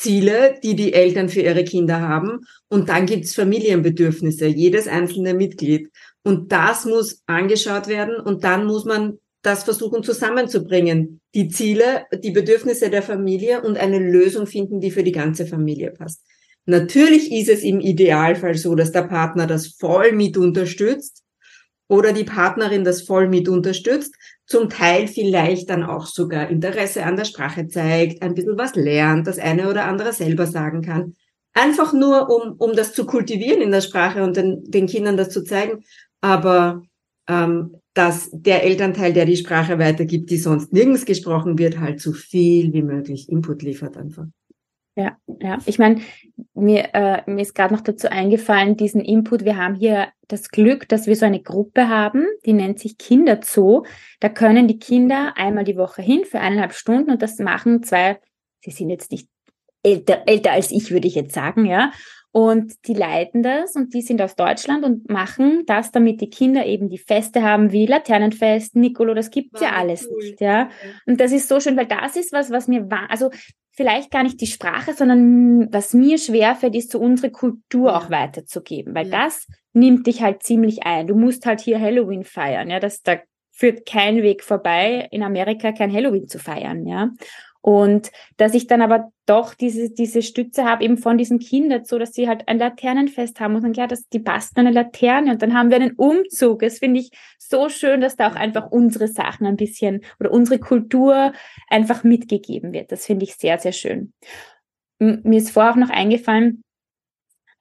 Ziele, 0.00 0.58
die 0.62 0.74
die 0.74 0.94
Eltern 0.94 1.28
für 1.28 1.42
ihre 1.42 1.62
Kinder 1.62 2.00
haben. 2.00 2.46
Und 2.68 2.88
dann 2.88 3.04
gibt's 3.04 3.34
Familienbedürfnisse, 3.34 4.46
jedes 4.46 4.88
einzelne 4.88 5.34
Mitglied. 5.34 5.90
Und 6.22 6.52
das 6.52 6.86
muss 6.86 7.22
angeschaut 7.26 7.86
werden 7.86 8.16
und 8.16 8.42
dann 8.42 8.64
muss 8.66 8.84
man 8.86 9.18
das 9.42 9.64
versuchen 9.64 10.02
zusammenzubringen. 10.02 11.20
Die 11.34 11.48
Ziele, 11.48 12.04
die 12.22 12.30
Bedürfnisse 12.30 12.90
der 12.90 13.02
Familie 13.02 13.62
und 13.62 13.76
eine 13.78 13.98
Lösung 13.98 14.46
finden, 14.46 14.80
die 14.80 14.90
für 14.90 15.02
die 15.02 15.12
ganze 15.12 15.46
Familie 15.46 15.90
passt. 15.90 16.22
Natürlich 16.64 17.30
ist 17.32 17.48
es 17.48 17.62
im 17.62 17.80
Idealfall 17.80 18.54
so, 18.54 18.74
dass 18.74 18.92
der 18.92 19.02
Partner 19.02 19.46
das 19.46 19.68
voll 19.78 20.12
mit 20.12 20.36
unterstützt 20.36 21.22
oder 21.90 22.12
die 22.12 22.24
Partnerin 22.24 22.84
das 22.84 23.02
voll 23.02 23.28
mit 23.28 23.48
unterstützt, 23.48 24.14
zum 24.46 24.70
Teil 24.70 25.08
vielleicht 25.08 25.68
dann 25.70 25.82
auch 25.82 26.06
sogar 26.06 26.48
Interesse 26.48 27.04
an 27.04 27.16
der 27.16 27.24
Sprache 27.24 27.66
zeigt, 27.66 28.22
ein 28.22 28.34
bisschen 28.34 28.56
was 28.56 28.76
lernt, 28.76 29.26
das 29.26 29.40
eine 29.40 29.68
oder 29.68 29.86
andere 29.86 30.12
selber 30.12 30.46
sagen 30.46 30.82
kann. 30.82 31.16
Einfach 31.52 31.92
nur, 31.92 32.30
um, 32.30 32.54
um 32.58 32.76
das 32.76 32.92
zu 32.92 33.06
kultivieren 33.06 33.60
in 33.60 33.72
der 33.72 33.80
Sprache 33.80 34.22
und 34.22 34.36
den, 34.36 34.62
den 34.70 34.86
Kindern 34.86 35.16
das 35.16 35.30
zu 35.30 35.42
zeigen. 35.42 35.82
Aber 36.20 36.84
ähm, 37.28 37.74
dass 37.92 38.30
der 38.32 38.62
Elternteil, 38.62 39.12
der 39.12 39.26
die 39.26 39.36
Sprache 39.36 39.80
weitergibt, 39.80 40.30
die 40.30 40.38
sonst 40.38 40.72
nirgends 40.72 41.04
gesprochen 41.04 41.58
wird, 41.58 41.80
halt 41.80 42.00
so 42.00 42.12
viel 42.12 42.72
wie 42.72 42.82
möglich 42.82 43.28
Input 43.28 43.62
liefert 43.62 43.96
einfach. 43.96 44.26
Ja, 44.96 45.16
ja. 45.40 45.58
Ich 45.66 45.78
meine, 45.78 46.00
mir, 46.54 46.94
äh, 46.94 47.22
mir 47.30 47.42
ist 47.42 47.54
gerade 47.54 47.72
noch 47.72 47.80
dazu 47.80 48.10
eingefallen, 48.10 48.76
diesen 48.76 49.00
Input. 49.00 49.44
Wir 49.44 49.56
haben 49.56 49.74
hier 49.74 50.08
das 50.28 50.50
Glück, 50.50 50.88
dass 50.88 51.06
wir 51.06 51.16
so 51.16 51.26
eine 51.26 51.42
Gruppe 51.42 51.88
haben, 51.88 52.26
die 52.44 52.52
nennt 52.52 52.80
sich 52.80 52.98
Kinderzoo. 52.98 53.84
Da 54.18 54.28
können 54.28 54.68
die 54.68 54.78
Kinder 54.78 55.34
einmal 55.36 55.64
die 55.64 55.76
Woche 55.76 56.02
hin 56.02 56.24
für 56.24 56.40
eineinhalb 56.40 56.72
Stunden 56.72 57.10
und 57.10 57.22
das 57.22 57.38
machen 57.38 57.82
zwei, 57.82 58.20
sie 58.60 58.70
sind 58.72 58.90
jetzt 58.90 59.12
nicht 59.12 59.28
älter, 59.82 60.24
älter 60.26 60.52
als 60.52 60.70
ich, 60.70 60.90
würde 60.90 61.08
ich 61.08 61.14
jetzt 61.14 61.34
sagen, 61.34 61.66
ja. 61.66 61.92
Und 62.32 62.74
die 62.86 62.94
leiten 62.94 63.42
das 63.42 63.74
und 63.74 63.92
die 63.92 64.02
sind 64.02 64.22
aus 64.22 64.36
Deutschland 64.36 64.84
und 64.84 65.10
machen 65.10 65.64
das, 65.66 65.90
damit 65.90 66.20
die 66.20 66.30
Kinder 66.30 66.64
eben 66.64 66.88
die 66.88 66.98
Feste 66.98 67.42
haben 67.42 67.72
wie 67.72 67.86
Laternenfest, 67.86 68.76
Nicolo, 68.76 69.14
das 69.14 69.32
gibt's 69.32 69.60
ja 69.60 69.72
alles 69.72 70.08
cool. 70.08 70.18
nicht, 70.18 70.40
ja. 70.40 70.68
Und 71.06 71.20
das 71.20 71.32
ist 71.32 71.48
so 71.48 71.58
schön, 71.58 71.76
weil 71.76 71.86
das 71.86 72.14
ist 72.14 72.32
was, 72.32 72.52
was 72.52 72.68
mir 72.68 72.88
war, 72.88 73.10
also 73.10 73.30
vielleicht 73.72 74.10
gar 74.10 74.22
nicht 74.22 74.40
die 74.40 74.46
Sprache, 74.46 74.94
sondern 74.94 75.72
was 75.72 75.94
mir 75.94 76.18
schwerfällt, 76.18 76.74
ist 76.74 76.90
so 76.90 76.98
unsere 76.98 77.30
Kultur 77.30 77.90
ja. 77.90 77.98
auch 77.98 78.10
weiterzugeben, 78.10 78.94
weil 78.94 79.08
ja. 79.08 79.24
das 79.24 79.46
nimmt 79.72 80.06
dich 80.06 80.22
halt 80.22 80.42
ziemlich 80.42 80.84
ein. 80.84 81.06
Du 81.06 81.14
musst 81.14 81.46
halt 81.46 81.60
hier 81.60 81.80
Halloween 81.80 82.24
feiern, 82.24 82.70
ja, 82.70 82.80
das, 82.80 83.02
da 83.02 83.18
führt 83.52 83.86
kein 83.86 84.22
Weg 84.22 84.42
vorbei, 84.42 85.08
in 85.10 85.22
Amerika 85.22 85.72
kein 85.72 85.92
Halloween 85.92 86.28
zu 86.28 86.38
feiern, 86.38 86.86
ja. 86.86 87.10
Und 87.62 88.10
dass 88.38 88.54
ich 88.54 88.66
dann 88.66 88.80
aber 88.80 89.12
doch 89.26 89.52
diese, 89.52 89.90
diese 89.90 90.22
Stütze 90.22 90.64
habe, 90.64 90.82
eben 90.82 90.96
von 90.96 91.18
diesen 91.18 91.38
Kindern, 91.38 91.84
so 91.84 91.98
dass 91.98 92.14
sie 92.14 92.26
halt 92.26 92.48
ein 92.48 92.58
Laternenfest 92.58 93.38
haben 93.38 93.54
und 93.54 93.62
dann, 93.62 93.74
ja, 93.74 93.86
das, 93.86 94.08
die 94.08 94.18
basteln 94.18 94.66
eine 94.66 94.74
Laterne 94.74 95.32
und 95.32 95.42
dann 95.42 95.54
haben 95.54 95.70
wir 95.70 95.76
einen 95.76 95.92
Umzug. 95.92 96.60
Das 96.60 96.78
finde 96.78 97.00
ich 97.00 97.10
so 97.38 97.68
schön, 97.68 98.00
dass 98.00 98.16
da 98.16 98.30
auch 98.30 98.36
einfach 98.36 98.70
unsere 98.70 99.08
Sachen 99.08 99.46
ein 99.46 99.56
bisschen 99.56 100.02
oder 100.18 100.30
unsere 100.30 100.58
Kultur 100.58 101.32
einfach 101.68 102.02
mitgegeben 102.02 102.72
wird. 102.72 102.92
Das 102.92 103.04
finde 103.04 103.24
ich 103.24 103.36
sehr, 103.36 103.58
sehr 103.58 103.72
schön. 103.72 104.14
Mir 104.98 105.38
ist 105.38 105.50
vorher 105.50 105.72
auch 105.72 105.76
noch 105.76 105.90
eingefallen, 105.90 106.62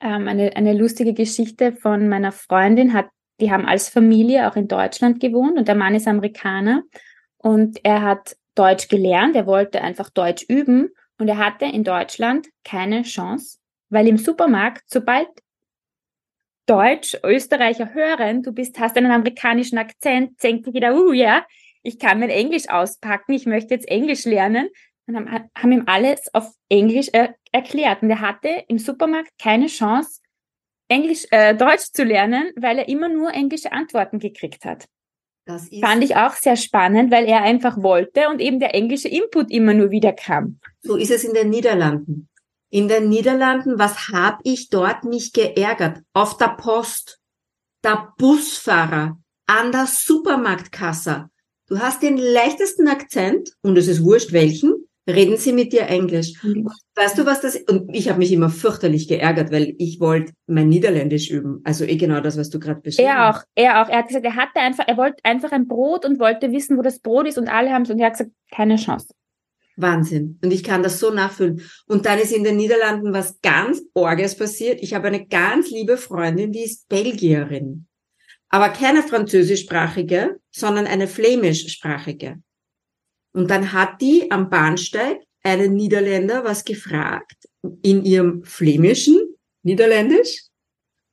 ähm, 0.01 0.27
eine, 0.27 0.55
eine 0.55 0.73
lustige 0.73 1.13
Geschichte 1.13 1.73
von 1.73 2.07
meiner 2.07 2.31
Freundin 2.31 2.93
hat, 2.93 3.07
die 3.41 3.51
haben 3.51 3.65
als 3.65 3.89
Familie 3.89 4.49
auch 4.49 4.55
in 4.55 4.67
Deutschland 4.67 5.19
gewohnt 5.19 5.57
und 5.57 5.67
der 5.67 5.75
Mann 5.75 5.95
ist 5.95 6.07
Amerikaner 6.07 6.83
und 7.37 7.79
er 7.83 8.01
hat 8.01 8.35
Deutsch 8.59 8.89
gelernt, 8.89 9.37
er 9.37 9.45
wollte 9.45 9.81
einfach 9.81 10.09
Deutsch 10.09 10.43
üben 10.49 10.89
und 11.17 11.29
er 11.29 11.37
hatte 11.37 11.63
in 11.63 11.85
Deutschland 11.85 12.49
keine 12.65 13.03
Chance, 13.03 13.57
weil 13.89 14.05
im 14.07 14.17
Supermarkt, 14.17 14.83
sobald 14.87 15.29
Deutsch 16.65 17.17
Österreicher 17.23 17.93
hören, 17.93 18.43
du 18.43 18.51
bist, 18.51 18.77
hast 18.77 18.97
einen 18.97 19.11
amerikanischen 19.11 19.77
Akzent, 19.77 20.43
denkt 20.43 20.67
jeder, 20.67 20.93
uh, 20.93 21.13
ja, 21.13 21.45
ich 21.83 21.97
kann 21.99 22.19
mein 22.19 22.29
Englisch 22.29 22.67
auspacken, 22.69 23.31
ich 23.31 23.45
möchte 23.45 23.73
jetzt 23.73 23.87
Englisch 23.87 24.25
lernen. 24.25 24.69
Und 25.07 25.15
haben, 25.15 25.49
haben 25.57 25.71
ihm 25.71 25.83
alles 25.87 26.31
auf 26.35 26.53
Englisch 26.67 27.07
er, 27.13 27.33
erklärt. 27.51 28.03
Und 28.03 28.11
er 28.11 28.21
hatte 28.21 28.65
im 28.67 28.77
Supermarkt 28.77 29.31
keine 29.41 29.65
Chance, 29.65 30.21
Englisch, 30.87 31.25
äh, 31.31 31.55
Deutsch 31.55 31.91
zu 31.93 32.03
lernen, 32.03 32.51
weil 32.55 32.77
er 32.77 32.89
immer 32.89 33.09
nur 33.09 33.33
englische 33.33 33.71
Antworten 33.71 34.19
gekriegt 34.19 34.65
hat. 34.65 34.85
Das 35.49 35.67
Fand 35.81 36.03
ich 36.03 36.15
auch 36.15 36.33
sehr 36.33 36.55
spannend, 36.55 37.11
weil 37.11 37.25
er 37.25 37.41
einfach 37.41 37.81
wollte 37.81 38.29
und 38.29 38.39
eben 38.39 38.59
der 38.59 38.75
englische 38.75 39.07
Input 39.07 39.49
immer 39.49 39.73
nur 39.73 39.89
wieder 39.89 40.13
kam. 40.13 40.59
So 40.83 40.95
ist 40.95 41.09
es 41.09 41.23
in 41.23 41.33
den 41.33 41.49
Niederlanden. 41.49 42.29
In 42.69 42.87
den 42.87 43.09
Niederlanden, 43.09 43.79
was 43.79 44.09
hab 44.09 44.41
ich 44.43 44.69
dort 44.69 45.05
mich 45.05 45.33
geärgert? 45.33 46.03
Auf 46.13 46.37
der 46.37 46.49
Post, 46.49 47.19
der 47.83 48.13
Busfahrer, 48.19 49.17
an 49.47 49.71
der 49.71 49.87
Supermarktkasse. 49.87 51.31
Du 51.65 51.79
hast 51.79 52.03
den 52.03 52.17
leichtesten 52.17 52.87
Akzent 52.87 53.49
und 53.63 53.75
es 53.75 53.87
ist 53.87 54.03
wurscht 54.03 54.31
welchen. 54.31 54.78
Reden 55.09 55.37
sie 55.37 55.53
mit 55.53 55.73
dir 55.73 55.87
Englisch. 55.87 56.33
Mhm. 56.43 56.69
Weißt 56.95 57.17
du, 57.17 57.25
was 57.25 57.41
das 57.41 57.55
Und 57.55 57.93
ich 57.93 58.09
habe 58.09 58.19
mich 58.19 58.31
immer 58.31 58.49
fürchterlich 58.49 59.07
geärgert, 59.07 59.51
weil 59.51 59.75
ich 59.77 59.99
wollte 59.99 60.33
mein 60.47 60.69
Niederländisch 60.69 61.29
üben. 61.29 61.61
Also 61.63 61.85
eh 61.85 61.97
genau 61.97 62.21
das, 62.21 62.37
was 62.37 62.49
du 62.49 62.59
gerade 62.59 62.81
beschrieben 62.81 63.09
hast. 63.09 63.15
Er 63.15 63.29
auch, 63.29 63.43
er 63.55 63.81
auch. 63.81 63.89
Er 63.89 63.99
hat 63.99 64.07
gesagt, 64.07 64.25
er 64.25 64.35
hatte 64.35 64.59
einfach, 64.59 64.87
er 64.87 64.97
wollte 64.97 65.23
einfach 65.23 65.51
ein 65.51 65.67
Brot 65.67 66.05
und 66.05 66.19
wollte 66.19 66.51
wissen, 66.51 66.77
wo 66.77 66.81
das 66.81 66.99
Brot 66.99 67.27
ist 67.27 67.37
und 67.37 67.47
alle 67.47 67.71
haben 67.71 67.83
es 67.83 67.89
und 67.89 67.99
er 67.99 68.07
hat 68.07 68.13
gesagt, 68.13 68.31
keine 68.51 68.75
Chance. 68.75 69.13
Wahnsinn. 69.81 70.39
Und 70.43 70.51
ich 70.51 70.63
kann 70.63 70.83
das 70.83 70.99
so 70.99 71.11
nachfühlen. 71.11 71.61
Und 71.87 72.05
dann 72.05 72.19
ist 72.19 72.33
in 72.33 72.43
den 72.43 72.57
Niederlanden 72.57 73.13
was 73.13 73.39
ganz 73.41 73.81
Orges 73.93 74.35
passiert. 74.35 74.81
Ich 74.81 74.93
habe 74.93 75.07
eine 75.07 75.25
ganz 75.25 75.69
liebe 75.69 75.97
Freundin, 75.97 76.51
die 76.51 76.63
ist 76.63 76.89
Belgierin. 76.89 77.87
Aber 78.49 78.69
keine 78.69 79.03
französischsprachige, 79.03 80.39
sondern 80.51 80.87
eine 80.87 81.07
flämischsprachige. 81.07 82.41
Und 83.33 83.49
dann 83.49 83.73
hat 83.73 84.01
die 84.01 84.31
am 84.31 84.49
Bahnsteig 84.49 85.21
einen 85.43 85.75
Niederländer 85.75 86.43
was 86.43 86.65
gefragt 86.65 87.47
in 87.81 88.03
ihrem 88.03 88.43
flämischen 88.43 89.17
Niederländisch. 89.63 90.45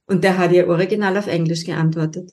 Und 0.06 0.24
der 0.24 0.38
hat 0.38 0.52
ihr 0.52 0.68
original 0.68 1.16
auf 1.16 1.26
Englisch 1.26 1.64
geantwortet. 1.64 2.32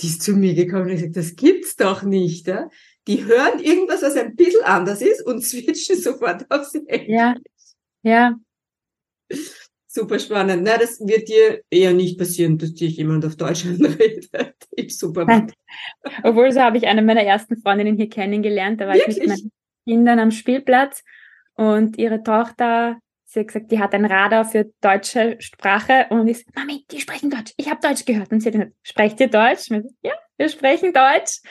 Die 0.00 0.06
ist 0.06 0.22
zu 0.22 0.32
mir 0.32 0.54
gekommen 0.54 0.90
und 0.90 0.96
gesagt, 0.96 1.16
das 1.16 1.36
gibt's 1.36 1.76
doch 1.76 2.02
nicht. 2.02 2.46
Ja? 2.46 2.68
Die 3.06 3.24
hören 3.24 3.60
irgendwas, 3.60 4.02
was 4.02 4.16
ein 4.16 4.36
bisschen 4.36 4.64
anders 4.64 5.00
ist 5.00 5.24
und 5.24 5.40
switchen 5.44 5.96
sofort 5.96 6.50
aufs 6.50 6.74
Englisch. 6.74 7.08
Ja, 7.08 7.34
ja. 8.02 8.36
Super 9.94 10.18
spannend. 10.18 10.62
Na, 10.64 10.78
das 10.78 11.00
wird 11.00 11.28
dir 11.28 11.60
eher 11.68 11.92
nicht 11.92 12.18
passieren, 12.18 12.56
dass 12.56 12.72
dich 12.72 12.96
jemand 12.96 13.26
auf 13.26 13.36
Deutsch 13.36 13.66
anredet. 13.66 14.30
Ich 14.70 14.96
super. 14.98 15.46
Obwohl, 16.22 16.50
so 16.50 16.60
habe 16.60 16.78
ich 16.78 16.86
eine 16.86 17.02
meiner 17.02 17.22
ersten 17.22 17.58
Freundinnen 17.58 17.96
hier 17.96 18.08
kennengelernt. 18.08 18.80
Da 18.80 18.86
war 18.86 18.94
Wirklich? 18.94 19.18
ich 19.18 19.22
mit 19.22 19.28
meinen 19.28 19.50
Kindern 19.86 20.18
am 20.18 20.30
Spielplatz 20.30 21.04
und 21.56 21.98
ihre 21.98 22.22
Tochter, 22.22 23.00
sie 23.26 23.40
hat 23.40 23.48
gesagt, 23.48 23.70
die 23.70 23.80
hat 23.80 23.92
ein 23.92 24.06
Radar 24.06 24.46
für 24.46 24.72
deutsche 24.80 25.36
Sprache 25.40 26.06
und 26.08 26.26
ich 26.26 26.38
sage, 26.38 26.52
Mami, 26.54 26.86
die 26.90 27.00
sprechen 27.00 27.28
Deutsch. 27.28 27.52
Ich 27.58 27.68
habe 27.68 27.86
Deutsch 27.86 28.06
gehört. 28.06 28.32
Und 28.32 28.40
sie 28.40 28.46
hat 28.46 28.54
gesagt, 28.54 28.72
sprecht 28.82 29.20
ihr 29.20 29.28
Deutsch? 29.28 29.68
ja, 30.02 30.14
wir 30.38 30.48
sprechen 30.48 30.94
Deutsch. 30.94 31.42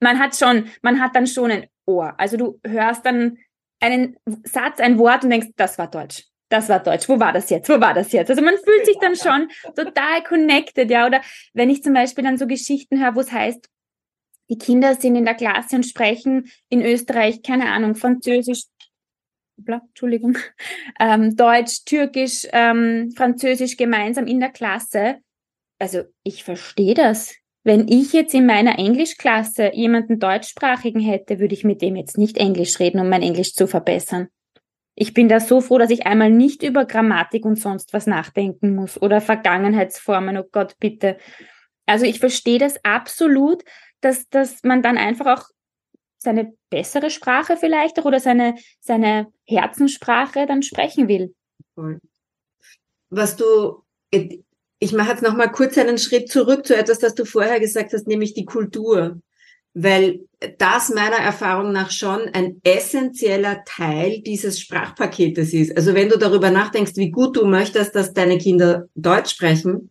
Man 0.00 0.18
hat 0.18 0.34
schon, 0.34 0.70
man 0.80 1.02
hat 1.02 1.14
dann 1.14 1.26
schon 1.26 1.50
ein 1.50 1.66
Ohr. 1.84 2.14
Also 2.16 2.38
du 2.38 2.60
hörst 2.64 3.04
dann 3.04 3.36
einen 3.78 4.16
Satz, 4.44 4.80
ein 4.80 4.98
Wort 4.98 5.22
und 5.24 5.28
denkst, 5.28 5.48
das 5.56 5.76
war 5.76 5.90
Deutsch 5.90 6.29
das 6.50 6.68
war 6.68 6.80
Deutsch. 6.80 7.08
Wo 7.08 7.18
war 7.18 7.32
das 7.32 7.48
jetzt? 7.48 7.68
Wo 7.68 7.80
war 7.80 7.94
das 7.94 8.12
jetzt? 8.12 8.28
Also 8.28 8.42
man 8.42 8.56
fühlt 8.56 8.84
sich 8.84 8.98
dann 9.00 9.16
schon 9.16 9.48
total 9.74 10.22
connected, 10.24 10.90
ja. 10.90 11.06
Oder 11.06 11.22
wenn 11.54 11.70
ich 11.70 11.82
zum 11.82 11.94
Beispiel 11.94 12.24
dann 12.24 12.36
so 12.36 12.46
Geschichten 12.46 13.02
höre, 13.02 13.14
wo 13.14 13.20
es 13.20 13.32
heißt, 13.32 13.68
die 14.50 14.58
Kinder 14.58 14.96
sind 14.96 15.14
in 15.14 15.24
der 15.24 15.34
Klasse 15.34 15.76
und 15.76 15.86
sprechen 15.86 16.50
in 16.68 16.82
Österreich, 16.82 17.42
keine 17.42 17.70
Ahnung, 17.70 17.94
Französisch, 17.94 18.64
Entschuldigung, 19.64 20.36
ähm, 21.00 21.36
Deutsch, 21.36 21.84
Türkisch, 21.84 22.46
ähm, 22.52 23.12
Französisch 23.16 23.76
gemeinsam 23.76 24.26
in 24.26 24.40
der 24.40 24.50
Klasse. 24.50 25.18
Also 25.78 26.02
ich 26.24 26.42
verstehe 26.42 26.94
das. 26.94 27.34
Wenn 27.62 27.86
ich 27.88 28.12
jetzt 28.12 28.34
in 28.34 28.46
meiner 28.46 28.78
Englischklasse 28.78 29.70
jemanden 29.74 30.18
deutschsprachigen 30.18 31.00
hätte, 31.00 31.38
würde 31.38 31.54
ich 31.54 31.62
mit 31.62 31.80
dem 31.82 31.94
jetzt 31.94 32.18
nicht 32.18 32.38
Englisch 32.38 32.80
reden, 32.80 33.00
um 33.00 33.08
mein 33.08 33.22
Englisch 33.22 33.52
zu 33.52 33.68
verbessern. 33.68 34.28
Ich 34.94 35.14
bin 35.14 35.28
da 35.28 35.40
so 35.40 35.60
froh, 35.60 35.78
dass 35.78 35.90
ich 35.90 36.06
einmal 36.06 36.30
nicht 36.30 36.62
über 36.62 36.84
Grammatik 36.84 37.44
und 37.44 37.56
sonst 37.56 37.92
was 37.92 38.06
nachdenken 38.06 38.74
muss 38.74 39.00
oder 39.00 39.20
Vergangenheitsformen, 39.20 40.36
oh 40.36 40.44
Gott, 40.50 40.74
bitte. 40.78 41.16
Also 41.86 42.04
ich 42.04 42.20
verstehe 42.20 42.58
das 42.58 42.84
absolut, 42.84 43.64
dass, 44.00 44.28
dass 44.28 44.62
man 44.62 44.82
dann 44.82 44.98
einfach 44.98 45.26
auch 45.26 45.48
seine 46.18 46.52
bessere 46.68 47.10
Sprache 47.10 47.56
vielleicht 47.56 47.98
auch 47.98 48.04
oder 48.04 48.20
seine, 48.20 48.54
seine 48.80 49.32
Herzenssprache 49.46 50.46
dann 50.46 50.62
sprechen 50.62 51.08
will. 51.08 51.34
Was 53.08 53.36
du, 53.36 53.82
ich 54.10 54.92
mache 54.92 55.10
jetzt 55.10 55.22
nochmal 55.22 55.50
kurz 55.50 55.78
einen 55.78 55.98
Schritt 55.98 56.30
zurück 56.30 56.66
zu 56.66 56.76
etwas, 56.76 56.98
das 56.98 57.14
du 57.14 57.24
vorher 57.24 57.58
gesagt 57.58 57.92
hast, 57.92 58.06
nämlich 58.06 58.34
die 58.34 58.44
Kultur 58.44 59.20
weil 59.74 60.20
das 60.58 60.88
meiner 60.88 61.16
Erfahrung 61.16 61.72
nach 61.72 61.90
schon 61.90 62.22
ein 62.32 62.60
essentieller 62.64 63.62
Teil 63.66 64.20
dieses 64.22 64.58
Sprachpaketes 64.58 65.52
ist. 65.52 65.76
Also 65.76 65.94
wenn 65.94 66.08
du 66.08 66.18
darüber 66.18 66.50
nachdenkst, 66.50 66.96
wie 66.96 67.10
gut 67.10 67.36
du 67.36 67.44
möchtest, 67.44 67.94
dass 67.94 68.14
deine 68.14 68.38
Kinder 68.38 68.86
Deutsch 68.94 69.30
sprechen 69.30 69.90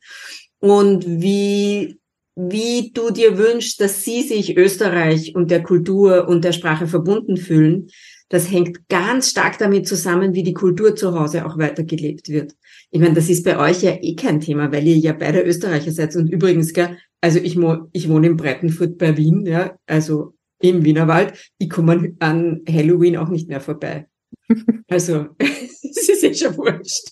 und 0.59 1.05
wie, 1.05 1.99
wie 2.35 2.91
du 2.91 3.11
dir 3.11 3.37
wünschst, 3.37 3.79
dass 3.79 4.03
sie 4.03 4.23
sich 4.23 4.57
Österreich 4.57 5.35
und 5.35 5.51
der 5.51 5.63
Kultur 5.63 6.27
und 6.27 6.43
der 6.43 6.53
Sprache 6.53 6.87
verbunden 6.87 7.37
fühlen, 7.37 7.89
das 8.29 8.51
hängt 8.51 8.87
ganz 8.89 9.31
stark 9.31 9.57
damit 9.57 9.87
zusammen, 9.87 10.35
wie 10.35 10.43
die 10.43 10.53
Kultur 10.53 10.95
zu 10.95 11.19
Hause 11.19 11.45
auch 11.45 11.57
weitergelebt 11.57 12.29
wird. 12.29 12.53
Ich 12.91 12.99
meine, 12.99 13.13
das 13.13 13.29
ist 13.29 13.45
bei 13.45 13.57
euch 13.57 13.83
ja 13.83 13.97
eh 14.01 14.15
kein 14.15 14.39
Thema, 14.39 14.71
weil 14.71 14.87
ihr 14.87 14.97
ja 14.97 15.13
beide 15.13 15.41
Österreicher 15.41 15.91
seid. 15.91 16.15
Und 16.15 16.27
übrigens, 16.27 16.73
gell, 16.73 16.97
also 17.21 17.39
ich, 17.39 17.57
ich 17.91 18.09
wohne 18.09 18.27
in 18.27 18.37
Breitenfurt 18.37 18.97
bei 18.97 19.15
Wien, 19.15 19.45
ja, 19.45 19.77
also 19.85 20.33
im 20.59 20.83
Wienerwald. 20.83 21.51
Ich 21.57 21.69
komme 21.69 22.15
an 22.19 22.61
Halloween 22.67 23.17
auch 23.17 23.29
nicht 23.29 23.47
mehr 23.47 23.61
vorbei. 23.61 24.07
Also, 24.91 25.27
es 25.37 26.09
ist 26.09 26.23
eh 26.23 26.33
schon 26.33 26.57
wurscht. 26.57 27.11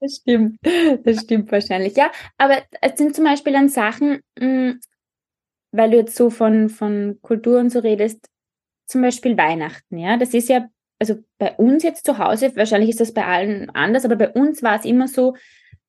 Das 0.00 0.16
stimmt, 0.16 0.58
das 1.02 1.22
stimmt 1.22 1.50
wahrscheinlich. 1.50 1.96
Ja, 1.96 2.12
aber 2.36 2.62
es 2.80 2.96
sind 2.96 3.16
zum 3.16 3.24
Beispiel 3.24 3.52
dann 3.52 3.68
Sachen, 3.68 4.20
hm, 4.38 4.78
weil 5.72 5.90
du 5.90 5.96
jetzt 5.96 6.14
so 6.14 6.30
von, 6.30 6.68
von 6.68 7.18
Kultur 7.22 7.58
und 7.58 7.70
so 7.70 7.80
redest, 7.80 8.28
zum 8.86 9.02
Beispiel 9.02 9.36
Weihnachten, 9.36 9.98
ja, 9.98 10.16
das 10.16 10.34
ist 10.34 10.48
ja, 10.48 10.68
also 11.04 11.22
bei 11.38 11.54
uns 11.56 11.82
jetzt 11.82 12.06
zu 12.06 12.16
Hause, 12.16 12.56
wahrscheinlich 12.56 12.88
ist 12.88 13.00
das 13.00 13.12
bei 13.12 13.26
allen 13.26 13.68
anders, 13.70 14.06
aber 14.06 14.16
bei 14.16 14.30
uns 14.30 14.62
war 14.62 14.78
es 14.78 14.86
immer 14.86 15.06
so, 15.06 15.36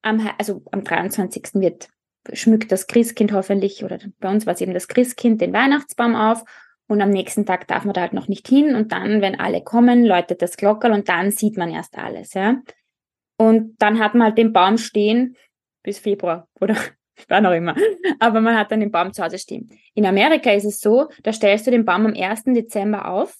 am, 0.02 0.30
also 0.38 0.62
am 0.72 0.84
23. 0.84 1.56
wird 1.56 1.88
schmückt 2.34 2.72
das 2.72 2.88
Christkind 2.88 3.32
hoffentlich, 3.32 3.84
oder 3.84 4.00
bei 4.20 4.30
uns 4.30 4.46
war 4.46 4.54
es 4.54 4.62
eben 4.62 4.74
das 4.74 4.90
Christkind, 4.90 5.40
den 5.40 5.54
Weihnachtsbaum 5.54 6.16
auf 6.16 6.44
und 6.88 7.02
am 7.02 7.12
nächsten 7.12 7.46
Tag 7.46 7.66
darf 7.68 7.86
man 7.86 7.94
da 7.94 8.02
halt 8.02 8.12
noch 8.12 8.28
nicht 8.28 8.46
hin 8.46 8.76
und 8.76 8.92
dann, 8.92 9.22
wenn 9.22 9.40
alle 9.40 9.64
kommen, 9.64 10.06
läutet 10.06 10.42
das 10.42 10.58
Glockerl 10.58 10.92
und 10.92 11.08
dann 11.08 11.32
sieht 11.32 11.56
man 11.56 11.72
erst 11.72 11.98
alles, 11.98 12.34
ja. 12.34 12.62
Und 13.38 13.76
dann 13.80 14.00
hat 14.00 14.16
man 14.16 14.28
halt 14.28 14.38
den 14.38 14.52
Baum 14.52 14.78
stehen 14.78 15.38
bis 15.82 16.00
Februar 16.00 16.50
oder 16.60 16.76
war 17.30 17.40
noch 17.40 17.54
immer. 17.54 17.74
Aber 18.20 18.42
man 18.42 18.58
hat 18.58 18.70
dann 18.70 18.82
den 18.82 18.92
Baum 18.92 19.14
zu 19.14 19.24
Hause 19.24 19.38
stehen. 19.38 19.70
In 19.94 20.06
Amerika 20.06 20.52
ist 20.52 20.66
es 20.66 20.82
so, 20.82 21.08
da 21.24 21.32
stellst 21.32 21.68
du 21.68 21.72
den 21.72 21.86
Baum 21.86 22.06
am 22.06 22.14
1. 22.14 22.44
Dezember 22.48 23.08
auf. 23.08 23.38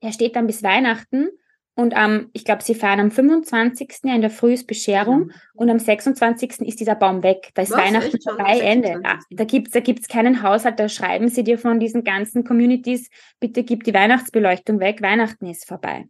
Er 0.00 0.12
steht 0.12 0.36
dann 0.36 0.46
bis 0.46 0.62
Weihnachten 0.62 1.28
und 1.74 1.96
am, 1.96 2.28
ich 2.32 2.44
glaube, 2.44 2.62
sie 2.62 2.74
feiern 2.74 3.00
am 3.00 3.10
25. 3.10 4.00
Ja, 4.04 4.14
in 4.14 4.20
der 4.20 4.30
Früh 4.30 4.52
ist 4.52 4.66
Bescherung 4.66 5.30
ja. 5.30 5.36
und 5.54 5.70
am 5.70 5.78
26. 5.78 6.60
ist 6.60 6.80
dieser 6.80 6.94
Baum 6.94 7.22
weg. 7.22 7.50
Da 7.54 7.62
ist 7.62 7.70
Was? 7.70 7.78
Weihnachten 7.78 8.20
vorbei, 8.20 8.58
Ende. 8.60 9.00
Ah, 9.04 9.18
da 9.30 9.44
gibt's 9.44 9.72
da 9.72 9.80
gibt's 9.80 10.08
keinen 10.08 10.42
Haushalt, 10.42 10.78
da 10.78 10.88
schreiben 10.88 11.28
sie 11.28 11.44
dir 11.44 11.58
von 11.58 11.80
diesen 11.80 12.04
ganzen 12.04 12.44
Communities, 12.44 13.08
bitte 13.38 13.62
gib 13.62 13.84
die 13.84 13.94
Weihnachtsbeleuchtung 13.94 14.80
weg, 14.80 15.00
Weihnachten 15.00 15.46
ist 15.46 15.66
vorbei. 15.66 16.06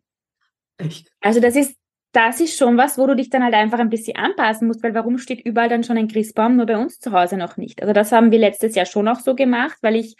Echt? 0.79 1.12
Also 1.20 1.40
das 1.40 1.55
ist, 1.57 1.76
das 2.12 2.40
ist 2.40 2.57
schon 2.57 2.76
was, 2.76 2.98
wo 2.98 3.07
du 3.07 3.14
dich 3.14 3.31
dann 3.31 3.44
halt 3.44 3.55
einfach 3.55 3.79
ein 3.79 3.90
bisschen 3.90 4.16
anpassen 4.16 4.66
musst, 4.66 4.83
weil 4.83 4.94
warum 4.94 5.18
steht 5.18 5.40
überall 5.46 5.68
dann 5.68 5.85
schon 5.85 5.98
ein 5.98 6.09
Christbaum, 6.09 6.57
nur 6.57 6.66
bei 6.66 6.79
uns 6.79 6.98
zu 6.98 7.12
Hause 7.12 7.37
noch 7.37 7.57
nicht? 7.57 7.83
Also 7.83 7.92
das 7.92 8.11
haben 8.11 8.33
wir 8.33 8.38
letztes 8.38 8.74
Jahr 8.74 8.87
schon 8.87 9.07
auch 9.07 9.20
so 9.20 9.37
gemacht, 9.37 9.79
weil 9.83 9.94
ich, 9.94 10.16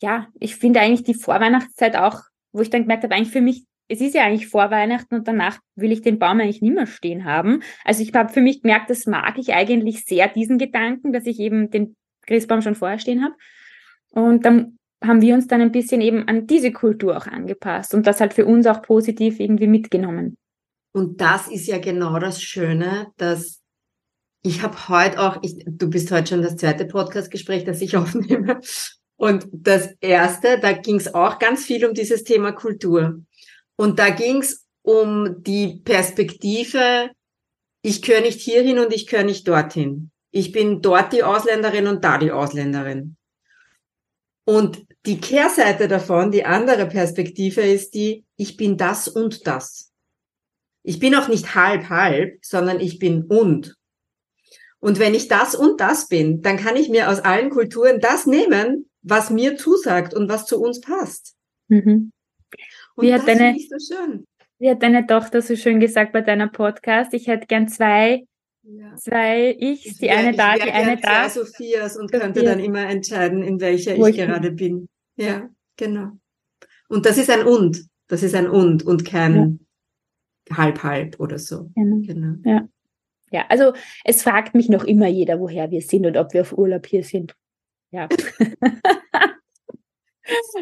ja, 0.00 0.28
ich 0.38 0.54
finde 0.54 0.80
eigentlich 0.80 1.02
die 1.02 1.14
Vorweihnachtszeit 1.14 1.96
auch, 1.96 2.20
wo 2.52 2.60
ich 2.60 2.70
dann 2.70 2.82
gemerkt 2.82 3.04
habe, 3.04 3.14
eigentlich 3.14 3.32
für 3.32 3.40
mich 3.40 3.64
es 3.90 4.00
ist 4.00 4.14
ja 4.14 4.24
eigentlich 4.24 4.46
vor 4.46 4.70
Weihnachten 4.70 5.16
und 5.16 5.26
danach 5.26 5.58
will 5.74 5.90
ich 5.90 6.00
den 6.00 6.20
Baum 6.20 6.38
eigentlich 6.38 6.62
nicht 6.62 6.74
mehr 6.74 6.86
stehen 6.86 7.24
haben. 7.24 7.60
Also 7.84 8.04
ich 8.04 8.14
habe 8.14 8.32
für 8.32 8.40
mich 8.40 8.62
gemerkt, 8.62 8.88
das 8.88 9.06
mag 9.06 9.36
ich 9.36 9.52
eigentlich 9.52 10.04
sehr, 10.04 10.28
diesen 10.28 10.58
Gedanken, 10.58 11.12
dass 11.12 11.26
ich 11.26 11.40
eben 11.40 11.70
den 11.70 11.96
Christbaum 12.24 12.62
schon 12.62 12.76
vorher 12.76 13.00
stehen 13.00 13.24
habe. 13.24 13.34
Und 14.10 14.44
dann 14.44 14.78
haben 15.02 15.22
wir 15.22 15.34
uns 15.34 15.48
dann 15.48 15.60
ein 15.60 15.72
bisschen 15.72 16.00
eben 16.02 16.28
an 16.28 16.46
diese 16.46 16.70
Kultur 16.70 17.16
auch 17.16 17.26
angepasst 17.26 17.92
und 17.92 18.06
das 18.06 18.20
halt 18.20 18.32
für 18.32 18.46
uns 18.46 18.66
auch 18.66 18.80
positiv 18.82 19.40
irgendwie 19.40 19.66
mitgenommen. 19.66 20.36
Und 20.92 21.20
das 21.20 21.48
ist 21.48 21.66
ja 21.66 21.78
genau 21.78 22.20
das 22.20 22.40
Schöne, 22.40 23.08
dass 23.16 23.60
ich 24.42 24.62
habe 24.62 24.88
heute 24.88 25.18
auch, 25.18 25.38
ich, 25.42 25.64
du 25.66 25.90
bist 25.90 26.12
heute 26.12 26.28
schon 26.28 26.42
das 26.42 26.56
zweite 26.56 26.84
Podcastgespräch, 26.84 27.64
das 27.64 27.80
ich 27.80 27.96
aufnehme. 27.96 28.60
Und 29.20 29.48
das 29.52 29.90
erste, 30.00 30.58
da 30.58 30.72
ging 30.72 30.96
es 30.96 31.12
auch 31.12 31.38
ganz 31.38 31.66
viel 31.66 31.84
um 31.84 31.92
dieses 31.92 32.24
Thema 32.24 32.52
Kultur. 32.52 33.20
Und 33.76 33.98
da 33.98 34.08
ging 34.08 34.38
es 34.38 34.66
um 34.80 35.42
die 35.42 35.82
Perspektive, 35.84 37.10
ich 37.82 38.00
gehöre 38.00 38.22
nicht 38.22 38.40
hierhin 38.40 38.78
und 38.78 38.94
ich 38.94 39.06
gehöre 39.06 39.26
nicht 39.26 39.46
dorthin. 39.46 40.10
Ich 40.30 40.52
bin 40.52 40.80
dort 40.80 41.12
die 41.12 41.22
Ausländerin 41.22 41.86
und 41.86 42.02
da 42.02 42.16
die 42.16 42.32
Ausländerin. 42.32 43.16
Und 44.46 44.86
die 45.04 45.20
Kehrseite 45.20 45.86
davon, 45.86 46.30
die 46.30 46.46
andere 46.46 46.86
Perspektive 46.86 47.60
ist 47.60 47.92
die, 47.92 48.24
ich 48.36 48.56
bin 48.56 48.78
das 48.78 49.06
und 49.06 49.46
das. 49.46 49.92
Ich 50.82 50.98
bin 50.98 51.14
auch 51.14 51.28
nicht 51.28 51.54
halb 51.54 51.90
halb, 51.90 52.42
sondern 52.42 52.80
ich 52.80 52.98
bin 52.98 53.24
und. 53.24 53.76
Und 54.78 54.98
wenn 54.98 55.12
ich 55.12 55.28
das 55.28 55.54
und 55.54 55.78
das 55.78 56.08
bin, 56.08 56.40
dann 56.40 56.56
kann 56.56 56.76
ich 56.76 56.88
mir 56.88 57.10
aus 57.10 57.20
allen 57.20 57.50
Kulturen 57.50 58.00
das 58.00 58.24
nehmen, 58.24 58.89
was 59.02 59.30
mir 59.30 59.56
zusagt 59.56 60.14
und 60.14 60.28
was 60.28 60.46
zu 60.46 60.60
uns 60.60 60.80
passt. 60.80 61.34
Mhm. 61.68 62.12
Und 62.96 63.06
Wie 63.06 63.10
das 63.10 63.20
hat 63.22 63.28
deine- 63.28 63.38
finde 63.54 63.56
ich 63.58 63.68
so 63.68 63.94
schön. 63.94 64.26
Wie 64.58 64.70
hat 64.70 64.82
deine 64.82 65.06
Tochter 65.06 65.40
so 65.40 65.56
schön 65.56 65.80
gesagt 65.80 66.12
bei 66.12 66.20
deiner 66.20 66.48
Podcast? 66.48 67.14
Ich 67.14 67.26
hätte 67.28 67.46
gern 67.46 67.66
zwei, 67.68 68.26
Ja. 68.62 68.94
zwei 68.96 69.56
Ichs, 69.58 69.86
Ich 69.86 69.96
die 69.98 70.02
wär- 70.02 70.18
eine 70.18 70.30
ich 70.32 70.36
da, 70.36 70.54
die 70.56 70.70
eine 70.70 70.96
da. 70.98 71.28
Zwei 71.28 71.44
Sophias 71.44 71.96
und 71.96 72.12
könnte 72.12 72.40
Sophia. 72.40 72.50
dann 72.54 72.60
immer 72.62 72.86
entscheiden, 72.88 73.42
in 73.42 73.58
welcher 73.60 73.96
Wo 73.96 74.06
ich 74.06 74.16
ich 74.16 74.20
bin. 74.20 74.28
gerade 74.30 74.50
bin. 74.52 74.88
Ja, 75.16 75.48
genau. 75.76 76.10
Und 76.88 77.06
das 77.06 77.16
ist 77.18 77.30
ein 77.30 77.46
Und. 77.46 77.86
Das 78.08 78.22
ist 78.22 78.34
ein 78.34 78.48
Und 78.50 78.82
und 78.84 79.04
kein 79.06 79.60
Halb-Halb 80.52 81.20
oder 81.20 81.38
so. 81.38 81.70
Genau. 81.74 82.00
Genau. 82.04 82.66
Ja, 83.32 83.46
also 83.48 83.72
es 84.04 84.22
fragt 84.24 84.54
mich 84.54 84.68
noch 84.68 84.82
immer 84.84 85.06
jeder, 85.06 85.38
woher 85.38 85.70
wir 85.70 85.80
sind 85.82 86.04
und 86.04 86.16
ob 86.16 86.34
wir 86.34 86.40
auf 86.40 86.52
Urlaub 86.58 86.86
hier 86.86 87.04
sind. 87.04 87.36
Ja. 87.92 88.08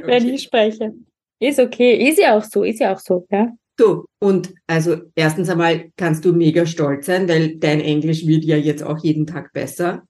Wenn 0.02 0.28
ich 0.30 0.44
spreche. 0.44 0.94
Ist 1.40 1.58
okay, 1.60 2.08
ist 2.08 2.18
ja 2.18 2.36
auch 2.36 2.44
so, 2.44 2.62
ist 2.64 2.80
ja 2.80 2.94
auch 2.94 2.98
so, 2.98 3.26
ja. 3.30 3.52
Du, 3.76 4.06
und 4.18 4.54
also 4.66 4.96
erstens 5.14 5.48
einmal 5.48 5.92
kannst 5.96 6.24
du 6.24 6.32
mega 6.32 6.66
stolz 6.66 7.06
sein, 7.06 7.28
weil 7.28 7.56
dein 7.56 7.80
Englisch 7.80 8.26
wird 8.26 8.44
ja 8.44 8.56
jetzt 8.56 8.82
auch 8.82 8.98
jeden 9.04 9.26
Tag 9.26 9.52
besser. 9.52 10.02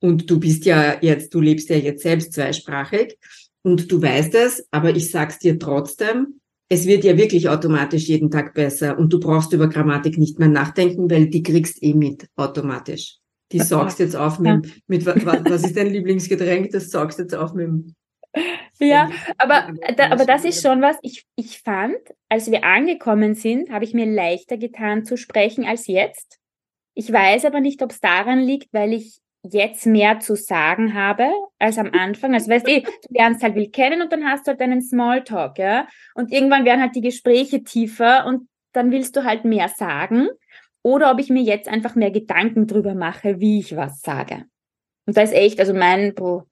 Und 0.00 0.28
du 0.28 0.40
bist 0.40 0.64
ja 0.64 0.96
jetzt, 1.00 1.32
du 1.32 1.40
lebst 1.40 1.68
ja 1.70 1.76
jetzt 1.76 2.02
selbst 2.02 2.32
zweisprachig 2.32 3.16
und 3.62 3.90
du 3.92 4.02
weißt 4.02 4.34
es, 4.34 4.66
aber 4.70 4.96
ich 4.96 5.10
sag's 5.10 5.38
dir 5.38 5.58
trotzdem, 5.58 6.40
es 6.68 6.86
wird 6.86 7.04
ja 7.04 7.16
wirklich 7.16 7.48
automatisch 7.48 8.08
jeden 8.08 8.30
Tag 8.30 8.54
besser 8.54 8.98
und 8.98 9.12
du 9.12 9.20
brauchst 9.20 9.52
über 9.52 9.68
Grammatik 9.68 10.18
nicht 10.18 10.40
mehr 10.40 10.48
nachdenken, 10.48 11.08
weil 11.08 11.28
die 11.28 11.44
kriegst 11.44 11.80
eh 11.82 11.94
mit 11.94 12.26
automatisch. 12.34 13.18
Die 13.52 13.60
saugst 13.60 13.98
jetzt 14.00 14.16
auf 14.16 14.38
mit, 14.38 14.82
mit 14.88 15.06
was, 15.06 15.62
ist 15.62 15.76
dein 15.76 15.88
Lieblingsgetränk? 15.88 16.70
Das 16.70 16.90
saugst 16.90 17.18
jetzt 17.18 17.34
auf 17.34 17.54
mit 17.54 17.66
dem 17.66 17.94
Ja, 18.78 19.08
aber, 19.38 19.72
da, 19.96 20.10
aber 20.10 20.26
das 20.26 20.44
ist 20.44 20.62
schon 20.62 20.82
was, 20.82 20.96
ich, 21.02 21.24
ich 21.36 21.60
fand, 21.60 21.96
als 22.28 22.50
wir 22.50 22.64
angekommen 22.64 23.34
sind, 23.34 23.70
habe 23.70 23.84
ich 23.84 23.94
mir 23.94 24.06
leichter 24.06 24.58
getan 24.58 25.04
zu 25.04 25.16
sprechen 25.16 25.64
als 25.64 25.86
jetzt. 25.86 26.38
Ich 26.94 27.10
weiß 27.10 27.44
aber 27.44 27.60
nicht, 27.60 27.82
ob 27.82 27.90
es 27.90 28.00
daran 28.00 28.40
liegt, 28.40 28.72
weil 28.72 28.92
ich 28.92 29.18
jetzt 29.42 29.86
mehr 29.86 30.20
zu 30.20 30.34
sagen 30.34 30.94
habe 30.94 31.30
als 31.58 31.78
am 31.78 31.92
Anfang. 31.92 32.34
Also 32.34 32.50
weißt 32.50 32.68
eh, 32.68 32.80
du 32.80 32.90
lernst 33.10 33.42
halt 33.42 33.54
will 33.54 33.70
kennen 33.70 34.02
und 34.02 34.12
dann 34.12 34.24
hast 34.24 34.46
du 34.46 34.50
halt 34.50 34.60
einen 34.60 34.82
Smalltalk, 34.82 35.58
ja. 35.58 35.86
Und 36.14 36.32
irgendwann 36.32 36.64
werden 36.64 36.80
halt 36.80 36.96
die 36.96 37.00
Gespräche 37.00 37.62
tiefer 37.62 38.26
und 38.26 38.48
dann 38.72 38.90
willst 38.90 39.16
du 39.16 39.24
halt 39.24 39.44
mehr 39.44 39.68
sagen. 39.68 40.28
Oder 40.86 41.10
ob 41.10 41.18
ich 41.18 41.30
mir 41.30 41.42
jetzt 41.42 41.68
einfach 41.68 41.96
mehr 41.96 42.12
Gedanken 42.12 42.68
drüber 42.68 42.94
mache, 42.94 43.40
wie 43.40 43.58
ich 43.58 43.74
was 43.74 44.02
sage. 44.02 44.44
Und 45.04 45.16
da 45.16 45.22
ist 45.22 45.32
echt, 45.32 45.58
also 45.58 45.74
mein, 45.74 46.14
boah, 46.14 46.46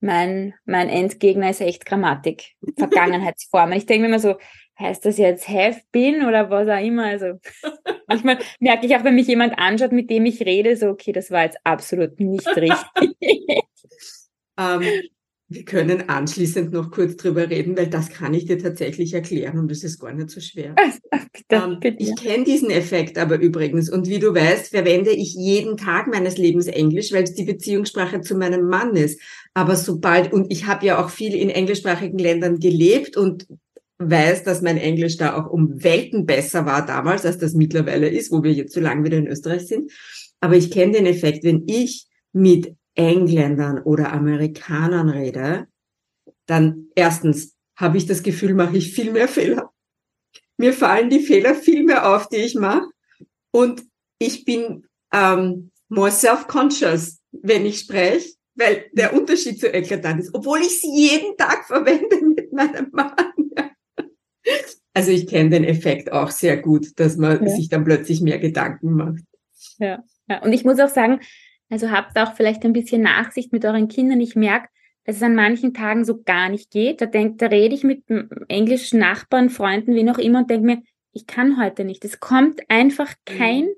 mein, 0.00 0.54
mein 0.64 0.88
Endgegner 0.88 1.50
ist 1.50 1.60
echt 1.60 1.86
Grammatik, 1.86 2.56
Vergangenheitsformen. 2.76 3.78
Ich 3.78 3.86
denke 3.86 4.02
mir 4.02 4.08
immer 4.08 4.18
so, 4.18 4.38
heißt 4.76 5.06
das 5.06 5.18
jetzt 5.18 5.48
have 5.48 5.82
been 5.92 6.26
oder 6.26 6.50
was 6.50 6.68
auch 6.68 6.84
immer? 6.84 7.04
Also 7.04 7.38
manchmal 8.08 8.40
merke 8.58 8.86
ich 8.86 8.96
auch, 8.96 9.04
wenn 9.04 9.14
mich 9.14 9.28
jemand 9.28 9.56
anschaut, 9.56 9.92
mit 9.92 10.10
dem 10.10 10.26
ich 10.26 10.44
rede, 10.44 10.76
so, 10.76 10.88
okay, 10.88 11.12
das 11.12 11.30
war 11.30 11.44
jetzt 11.44 11.58
absolut 11.62 12.18
nicht 12.18 12.44
richtig. 12.56 13.62
Ähm, 14.58 14.82
wir 15.48 15.64
können 15.64 16.08
anschließend 16.08 16.72
noch 16.72 16.90
kurz 16.90 17.16
drüber 17.16 17.48
reden, 17.48 17.76
weil 17.76 17.86
das 17.86 18.10
kann 18.10 18.34
ich 18.34 18.46
dir 18.46 18.58
tatsächlich 18.58 19.14
erklären 19.14 19.58
und 19.58 19.70
das 19.70 19.84
ist 19.84 20.00
gar 20.00 20.12
nicht 20.12 20.30
so 20.30 20.40
schwer. 20.40 20.74
bitte, 21.32 21.44
Ähm, 21.50 21.78
bitte. 21.80 22.02
ich 22.02 22.16
kenne 22.16 22.42
diesen 22.42 22.70
Effekt 22.70 23.16
aber 23.16 23.38
übrigens 23.38 23.88
und 23.88 24.08
wie 24.08 24.18
du 24.18 24.34
weißt, 24.34 24.68
verwende 24.68 25.10
ich 25.10 25.34
jeden 25.34 25.76
Tag 25.76 26.08
meines 26.08 26.36
Lebens 26.36 26.66
Englisch, 26.66 27.12
weil 27.12 27.22
es 27.22 27.34
die 27.34 27.44
Beziehungssprache 27.44 28.22
zu 28.22 28.36
meinem 28.36 28.66
Mann 28.68 28.96
ist. 28.96 29.20
Aber 29.54 29.76
sobald, 29.76 30.32
und 30.32 30.50
ich 30.50 30.66
habe 30.66 30.84
ja 30.84 31.02
auch 31.04 31.10
viel 31.10 31.34
in 31.34 31.50
englischsprachigen 31.50 32.18
Ländern 32.18 32.58
gelebt 32.58 33.16
und 33.16 33.46
weiß, 33.98 34.42
dass 34.42 34.62
mein 34.62 34.78
Englisch 34.78 35.16
da 35.16 35.36
auch 35.36 35.48
um 35.48 35.82
Welten 35.82 36.26
besser 36.26 36.66
war 36.66 36.84
damals, 36.84 37.24
als 37.24 37.38
das 37.38 37.54
mittlerweile 37.54 38.08
ist, 38.08 38.32
wo 38.32 38.42
wir 38.42 38.52
jetzt 38.52 38.74
so 38.74 38.80
lange 38.80 39.04
wieder 39.04 39.16
in 39.16 39.28
Österreich 39.28 39.66
sind. 39.68 39.92
Aber 40.40 40.56
ich 40.56 40.70
kenne 40.72 40.92
den 40.92 41.06
Effekt, 41.06 41.44
wenn 41.44 41.64
ich 41.66 42.06
mit 42.32 42.74
Engländern 42.96 43.78
oder 43.82 44.12
Amerikanern 44.12 45.08
rede, 45.08 45.68
dann 46.46 46.88
erstens 46.94 47.54
habe 47.76 47.98
ich 47.98 48.06
das 48.06 48.22
Gefühl, 48.22 48.54
mache 48.54 48.76
ich 48.76 48.92
viel 48.92 49.12
mehr 49.12 49.28
Fehler. 49.28 49.70
Mir 50.56 50.72
fallen 50.72 51.10
die 51.10 51.20
Fehler 51.20 51.54
viel 51.54 51.84
mehr 51.84 52.14
auf, 52.14 52.28
die 52.28 52.36
ich 52.36 52.54
mache. 52.54 52.88
Und 53.50 53.82
ich 54.18 54.44
bin 54.44 54.86
ähm, 55.12 55.70
more 55.88 56.10
self-conscious, 56.10 57.20
wenn 57.32 57.66
ich 57.66 57.80
spreche, 57.80 58.30
weil 58.54 58.86
der 58.92 59.12
Unterschied 59.12 59.60
so 59.60 59.66
eklatant 59.66 60.20
ist, 60.20 60.34
obwohl 60.34 60.60
ich 60.60 60.80
sie 60.80 60.90
jeden 60.94 61.36
Tag 61.36 61.66
verwende 61.66 62.16
mit 62.34 62.52
meinem 62.52 62.88
Mann. 62.92 63.12
Also 64.94 65.10
ich 65.10 65.26
kenne 65.26 65.50
den 65.50 65.64
Effekt 65.64 66.10
auch 66.10 66.30
sehr 66.30 66.56
gut, 66.56 66.98
dass 66.98 67.18
man 67.18 67.44
Ja. 67.44 67.50
sich 67.50 67.68
dann 67.68 67.84
plötzlich 67.84 68.22
mehr 68.22 68.38
Gedanken 68.38 68.94
macht. 68.94 69.22
Ja, 69.78 70.02
ja. 70.28 70.42
Und 70.42 70.54
ich 70.54 70.64
muss 70.64 70.80
auch 70.80 70.88
sagen, 70.88 71.20
also 71.70 71.90
habt 71.90 72.18
auch 72.18 72.34
vielleicht 72.34 72.64
ein 72.64 72.72
bisschen 72.72 73.02
Nachsicht 73.02 73.52
mit 73.52 73.64
euren 73.64 73.88
Kindern. 73.88 74.20
Ich 74.20 74.36
merke, 74.36 74.68
dass 75.04 75.16
es 75.16 75.22
an 75.22 75.34
manchen 75.34 75.74
Tagen 75.74 76.04
so 76.04 76.22
gar 76.22 76.48
nicht 76.48 76.70
geht. 76.70 77.00
Da 77.00 77.06
denk, 77.06 77.38
da 77.38 77.46
rede 77.46 77.74
ich 77.74 77.84
mit 77.84 78.04
englischen 78.48 79.00
Nachbarn, 79.00 79.50
Freunden, 79.50 79.94
wie 79.94 80.02
noch 80.02 80.18
immer 80.18 80.40
und 80.40 80.50
denke 80.50 80.66
mir, 80.66 80.82
ich 81.12 81.26
kann 81.26 81.60
heute 81.60 81.84
nicht. 81.84 82.04
Es 82.04 82.20
kommt 82.20 82.60
einfach 82.68 83.14
kein 83.24 83.68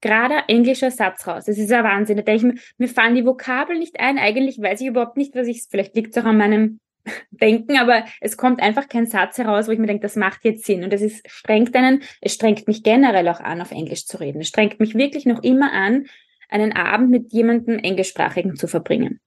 gerader 0.00 0.44
englischer 0.48 0.90
Satz 0.90 1.26
raus. 1.26 1.46
Das 1.46 1.58
ist 1.58 1.70
ja 1.70 1.82
Wahnsinn. 1.82 2.18
Da 2.18 2.22
denke 2.22 2.46
ich 2.46 2.54
mir, 2.54 2.60
mir 2.76 2.88
fallen 2.88 3.14
die 3.14 3.24
Vokabeln 3.24 3.78
nicht 3.78 3.98
ein. 3.98 4.18
Eigentlich 4.18 4.60
weiß 4.60 4.80
ich 4.82 4.88
überhaupt 4.88 5.16
nicht, 5.16 5.34
was 5.34 5.48
ich, 5.48 5.64
vielleicht 5.68 5.96
liegt 5.96 6.14
es 6.14 6.22
auch 6.22 6.28
an 6.28 6.36
meinem 6.36 6.80
Denken, 7.30 7.76
aber 7.76 8.04
es 8.20 8.36
kommt 8.36 8.62
einfach 8.62 8.88
kein 8.88 9.06
Satz 9.06 9.38
heraus, 9.38 9.66
wo 9.66 9.72
ich 9.72 9.78
mir 9.78 9.86
denke, 9.86 10.02
das 10.02 10.16
macht 10.16 10.44
jetzt 10.44 10.64
Sinn. 10.64 10.84
Und 10.84 10.92
das 10.92 11.02
ist, 11.02 11.28
strengt 11.28 11.74
einen, 11.74 12.02
es 12.20 12.34
strengt 12.34 12.66
mich 12.66 12.82
generell 12.82 13.28
auch 13.28 13.40
an, 13.40 13.60
auf 13.60 13.72
Englisch 13.72 14.06
zu 14.06 14.18
reden. 14.18 14.40
Es 14.40 14.48
strengt 14.48 14.78
mich 14.78 14.94
wirklich 14.94 15.26
noch 15.26 15.42
immer 15.42 15.72
an, 15.72 16.06
einen 16.48 16.72
Abend 16.72 17.10
mit 17.10 17.32
jemandem 17.32 17.78
Englischsprachigen 17.78 18.56
zu 18.56 18.66
verbringen. 18.66 19.20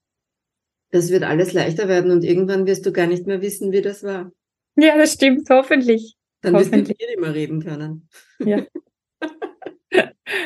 Das 0.91 1.11
wird 1.11 1.23
alles 1.23 1.53
leichter 1.53 1.87
werden 1.87 2.11
und 2.11 2.23
irgendwann 2.23 2.65
wirst 2.65 2.85
du 2.85 2.91
gar 2.91 3.07
nicht 3.07 3.27
mehr 3.27 3.41
wissen, 3.41 3.71
wie 3.71 3.81
das 3.81 4.03
war. 4.03 4.31
Ja, 4.75 4.97
das 4.97 5.13
stimmt, 5.13 5.49
hoffentlich. 5.49 6.15
Dann 6.41 6.53
wirst 6.53 6.71
du 6.71 6.77
mit 6.77 6.89
Hoffentlich. 6.89 6.97
mir 6.99 7.07
nicht 7.07 7.19
mehr 7.19 7.33
reden 7.33 7.63
können. 7.63 8.09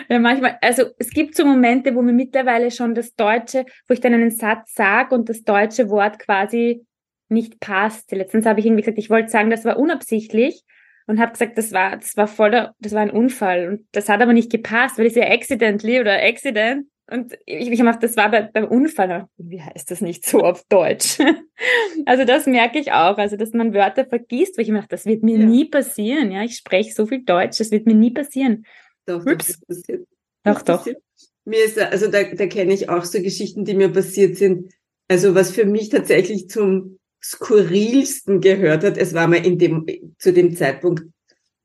Ja, 0.09 0.19
manchmal, 0.19 0.57
also 0.61 0.83
es 0.99 1.09
gibt 1.09 1.35
so 1.35 1.45
Momente, 1.45 1.95
wo 1.95 2.01
mir 2.01 2.13
mittlerweile 2.13 2.69
schon 2.69 2.93
das 2.93 3.15
Deutsche, 3.15 3.65
wo 3.87 3.93
ich 3.93 3.99
dann 3.99 4.13
einen 4.13 4.31
Satz 4.31 4.73
sage 4.73 5.15
und 5.15 5.29
das 5.29 5.43
deutsche 5.43 5.89
Wort 5.89 6.19
quasi 6.19 6.85
nicht 7.29 7.59
passt. 7.59 8.11
Letztens 8.11 8.45
habe 8.45 8.59
ich 8.59 8.65
irgendwie 8.65 8.83
gesagt, 8.83 8.99
ich 8.99 9.09
wollte 9.09 9.29
sagen, 9.29 9.49
das 9.49 9.65
war 9.65 9.77
unabsichtlich 9.79 10.63
und 11.11 11.19
habe 11.19 11.33
gesagt, 11.33 11.57
das 11.57 11.73
war, 11.73 11.97
das 11.97 12.15
war 12.15 12.27
voller, 12.27 12.73
das 12.79 12.93
war 12.93 13.01
ein 13.01 13.11
Unfall 13.11 13.67
und 13.67 13.85
das 13.91 14.07
hat 14.07 14.21
aber 14.21 14.31
nicht 14.31 14.49
gepasst, 14.49 14.97
weil 14.97 15.07
ich 15.07 15.15
ja 15.15 15.29
accidentally 15.29 15.99
oder 15.99 16.23
accident 16.23 16.87
und 17.11 17.37
ich, 17.45 17.69
ich 17.69 17.81
habe 17.81 17.99
das 17.99 18.15
war 18.15 18.31
bei, 18.31 18.43
beim 18.43 18.63
Unfall. 18.65 19.25
Wie 19.37 19.61
heißt 19.61 19.91
das 19.91 19.99
nicht 19.99 20.25
so 20.25 20.39
auf 20.39 20.63
Deutsch? 20.69 21.17
also 22.05 22.23
das 22.23 22.45
merke 22.45 22.79
ich 22.79 22.93
auch, 22.93 23.17
also 23.17 23.35
dass 23.35 23.51
man 23.51 23.73
Wörter 23.73 24.05
vergisst, 24.05 24.57
weil 24.57 24.63
ich 24.63 24.71
mir 24.71 24.85
das 24.87 25.05
wird 25.05 25.21
mir 25.21 25.37
Ja. 25.37 25.45
nie 25.45 25.65
passieren. 25.65 26.31
Ja, 26.31 26.43
ich 26.43 26.55
spreche 26.55 26.93
so 26.93 27.05
viel 27.05 27.23
Deutsch, 27.25 27.59
das 27.59 27.71
wird 27.71 27.85
mir 27.85 27.95
nie 27.95 28.11
passieren. 28.11 28.65
Doch, 29.05 29.25
doch, 29.25 29.33
Ups. 29.33 29.59
passiert. 29.67 30.07
Doch, 30.45 30.61
doch. 30.61 30.77
passiert. 30.77 31.01
Mir 31.43 31.65
ist, 31.65 31.77
also 31.77 32.07
da, 32.09 32.23
da 32.23 32.47
kenne 32.47 32.73
ich 32.73 32.87
auch 32.87 33.03
so 33.03 33.21
Geschichten, 33.21 33.65
die 33.65 33.73
mir 33.73 33.89
passiert 33.89 34.37
sind. 34.37 34.71
Also 35.09 35.35
was 35.35 35.51
für 35.51 35.65
mich 35.65 35.89
tatsächlich 35.89 36.47
zum 36.47 36.97
skurrilsten 37.23 38.41
gehört 38.41 38.83
hat, 38.83 38.97
es 38.97 39.13
war 39.13 39.27
mal 39.27 39.45
in 39.45 39.57
dem, 39.57 39.85
zu 40.17 40.33
dem 40.33 40.55
Zeitpunkt 40.55 41.03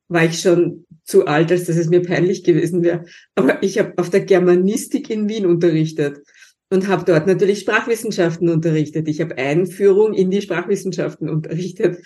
war 0.09 0.25
ich 0.25 0.41
schon 0.41 0.87
zu 1.05 1.27
alt, 1.27 1.51
als 1.51 1.65
dass 1.65 1.77
es 1.77 1.89
mir 1.89 2.03
peinlich 2.03 2.45
gewesen 2.45 2.83
wäre. 2.83 3.05
Aber 3.35 3.63
ich 3.63 3.79
habe 3.79 3.95
auf 3.97 4.11
der 4.11 4.21
Germanistik 4.21 5.11
in 5.11 5.29
Wien 5.29 5.47
unterrichtet 5.47 6.21
und 6.71 6.89
habe 6.89 7.05
dort 7.05 7.27
natürlich 7.27 7.61
Sprachwissenschaften 7.61 8.49
unterrichtet. 8.49 9.09
Ich 9.09 9.21
habe 9.21 9.37
Einführung 9.37 10.15
in 10.15 10.31
die 10.31 10.43
Sprachwissenschaften 10.43 11.29
unterrichtet. 11.29 12.05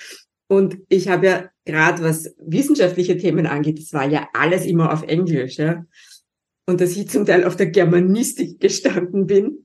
Und 0.49 0.79
ich 0.89 1.09
habe 1.09 1.27
ja 1.27 1.51
gerade 1.65 2.03
was 2.03 2.35
wissenschaftliche 2.39 3.17
Themen 3.17 3.47
angeht, 3.47 3.79
das 3.79 3.93
war 3.93 4.09
ja 4.09 4.29
alles 4.33 4.67
immer 4.67 4.93
auf 4.93 5.03
Englisch, 5.05 5.59
ja. 5.59 5.85
Und 6.67 6.81
dass 6.81 6.97
ich 6.97 7.09
zum 7.09 7.25
Teil 7.25 7.45
auf 7.45 7.57
der 7.57 7.67
Germanistik 7.67 8.61
gestanden 8.61 9.27
bin 9.27 9.65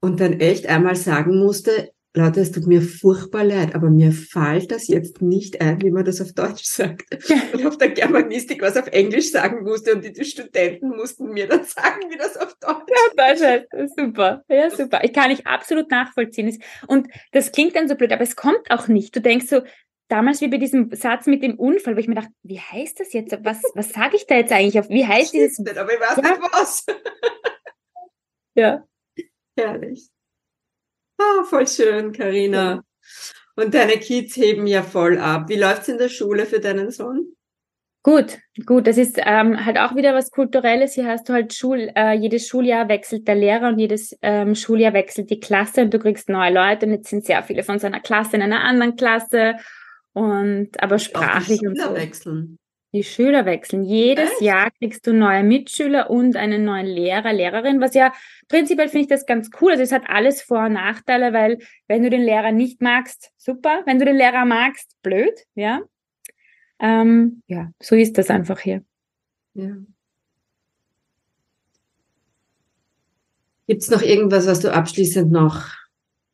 und 0.00 0.20
dann 0.20 0.40
echt 0.40 0.66
einmal 0.66 0.96
sagen 0.96 1.38
musste, 1.38 1.90
Leute, 2.14 2.40
es 2.40 2.52
tut 2.52 2.66
mir 2.66 2.82
furchtbar 2.82 3.42
leid, 3.42 3.74
aber 3.74 3.88
mir 3.88 4.12
fällt 4.12 4.70
das 4.70 4.86
jetzt 4.88 5.22
nicht 5.22 5.62
ein, 5.62 5.80
wie 5.80 5.90
man 5.90 6.04
das 6.04 6.20
auf 6.20 6.32
Deutsch 6.34 6.64
sagt. 6.64 7.06
Und 7.54 7.66
auf 7.66 7.78
der 7.78 7.88
Germanistik 7.88 8.60
was 8.60 8.76
auf 8.76 8.86
Englisch 8.88 9.30
sagen 9.30 9.62
musste 9.64 9.94
und 9.94 10.04
die, 10.04 10.12
die 10.12 10.24
Studenten 10.26 10.90
mussten 10.90 11.30
mir 11.32 11.48
dann 11.48 11.64
sagen, 11.64 12.02
wie 12.10 12.18
das 12.18 12.36
auf 12.36 12.54
Deutsch 12.60 12.90
Ja, 13.16 13.34
Deutsch, 13.34 13.66
super. 13.96 14.44
Ja, 14.48 14.68
super. 14.70 15.00
Ich 15.04 15.14
kann 15.14 15.30
ich 15.30 15.46
absolut 15.46 15.90
nachvollziehen. 15.90 16.62
Und 16.86 17.08
das 17.32 17.50
klingt 17.50 17.76
dann 17.76 17.88
so 17.88 17.94
blöd, 17.94 18.12
aber 18.12 18.22
es 18.22 18.36
kommt 18.36 18.70
auch 18.70 18.88
nicht. 18.88 19.16
Du 19.16 19.20
denkst 19.20 19.46
so, 19.46 19.62
damals 20.08 20.42
wie 20.42 20.48
bei 20.48 20.58
diesem 20.58 20.90
Satz 20.94 21.26
mit 21.26 21.42
dem 21.42 21.58
Unfall, 21.58 21.96
wo 21.96 22.00
ich 22.00 22.08
mir 22.08 22.16
dachte, 22.16 22.32
wie 22.42 22.60
heißt 22.60 23.00
das 23.00 23.14
jetzt? 23.14 23.34
Was, 23.42 23.62
was 23.74 23.88
sage 23.88 24.16
ich 24.16 24.26
da 24.26 24.34
jetzt 24.36 24.52
eigentlich? 24.52 24.86
Wie 24.90 25.06
heißt 25.06 25.32
dieses? 25.32 25.58
Nicht, 25.58 25.78
aber 25.78 25.94
ich 25.94 26.00
weiß 26.00 26.16
Ja. 26.16 26.30
nicht 26.30 26.42
was. 26.52 26.86
Ja. 28.54 28.84
Herrlich. 29.58 30.11
Ah, 31.22 31.44
voll 31.44 31.68
schön, 31.68 32.12
Karina. 32.12 32.82
Und 33.54 33.74
deine 33.74 33.98
Kids 33.98 34.36
heben 34.36 34.66
ja 34.66 34.82
voll 34.82 35.18
ab. 35.18 35.48
Wie 35.48 35.56
läuft's 35.56 35.88
in 35.88 35.98
der 35.98 36.08
Schule 36.08 36.46
für 36.46 36.60
deinen 36.60 36.90
Sohn? 36.90 37.36
Gut, 38.02 38.38
gut. 38.66 38.86
Das 38.88 38.98
ist 38.98 39.20
ähm, 39.24 39.64
halt 39.64 39.78
auch 39.78 39.94
wieder 39.94 40.14
was 40.14 40.30
Kulturelles. 40.30 40.94
Hier 40.94 41.06
hast 41.06 41.28
du 41.28 41.34
halt 41.34 41.54
Schul, 41.54 41.92
äh, 41.94 42.14
jedes 42.14 42.48
Schuljahr 42.48 42.88
wechselt 42.88 43.28
der 43.28 43.36
Lehrer 43.36 43.68
und 43.68 43.78
jedes 43.78 44.16
ähm, 44.22 44.56
Schuljahr 44.56 44.92
wechselt 44.92 45.30
die 45.30 45.38
Klasse 45.38 45.82
und 45.82 45.94
du 45.94 46.00
kriegst 46.00 46.28
neue 46.28 46.52
Leute. 46.52 46.86
Und 46.86 46.92
jetzt 46.92 47.10
sind 47.10 47.24
sehr 47.24 47.42
viele 47.44 47.62
von 47.62 47.78
seiner 47.78 48.00
Klasse 48.00 48.36
in 48.36 48.42
einer 48.42 48.64
anderen 48.64 48.96
Klasse. 48.96 49.54
Und 50.14 50.82
aber 50.82 50.98
sprachlich 50.98 51.60
und 51.60 51.78
so. 51.78 51.94
wechseln. 51.94 52.58
Die 52.92 53.04
Schüler 53.04 53.46
wechseln. 53.46 53.84
Jedes 53.84 54.32
Echt? 54.32 54.42
Jahr 54.42 54.70
kriegst 54.70 55.06
du 55.06 55.14
neue 55.14 55.42
Mitschüler 55.42 56.10
und 56.10 56.36
einen 56.36 56.64
neuen 56.64 56.86
Lehrer, 56.86 57.32
Lehrerin, 57.32 57.80
was 57.80 57.94
ja 57.94 58.12
prinzipiell 58.48 58.88
finde 58.88 59.04
ich 59.04 59.08
das 59.08 59.24
ganz 59.24 59.48
cool. 59.60 59.72
Also 59.72 59.82
es 59.82 59.92
hat 59.92 60.08
alles 60.08 60.42
Vor- 60.42 60.66
und 60.66 60.74
Nachteile, 60.74 61.32
weil 61.32 61.58
wenn 61.88 62.02
du 62.02 62.10
den 62.10 62.22
Lehrer 62.22 62.52
nicht 62.52 62.82
magst, 62.82 63.32
super. 63.38 63.82
Wenn 63.86 63.98
du 63.98 64.04
den 64.04 64.16
Lehrer 64.16 64.44
magst, 64.44 64.94
blöd, 65.02 65.32
ja. 65.54 65.80
Ähm, 66.80 67.42
ja, 67.46 67.70
so 67.80 67.96
ist 67.96 68.18
das 68.18 68.28
einfach 68.28 68.60
hier. 68.60 68.84
Ja. 69.54 69.76
Gibt's 73.68 73.88
noch 73.88 74.02
irgendwas, 74.02 74.46
was 74.46 74.60
du 74.60 74.70
abschließend 74.70 75.32
noch 75.32 75.70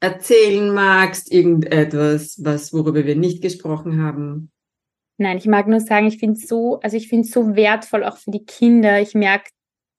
erzählen 0.00 0.74
magst? 0.74 1.30
Irgendetwas, 1.30 2.42
was, 2.42 2.72
worüber 2.72 3.04
wir 3.04 3.14
nicht 3.14 3.42
gesprochen 3.42 4.02
haben? 4.02 4.50
Nein, 5.18 5.36
ich 5.36 5.46
mag 5.46 5.66
nur 5.66 5.80
sagen, 5.80 6.06
ich 6.06 6.18
finde 6.18 6.38
es 6.38 6.46
so, 6.46 6.78
also 6.80 6.96
ich 6.96 7.08
finde 7.08 7.26
so 7.26 7.56
wertvoll 7.56 8.04
auch 8.04 8.16
für 8.16 8.30
die 8.30 8.44
Kinder. 8.44 9.00
Ich 9.00 9.14
merke 9.14 9.50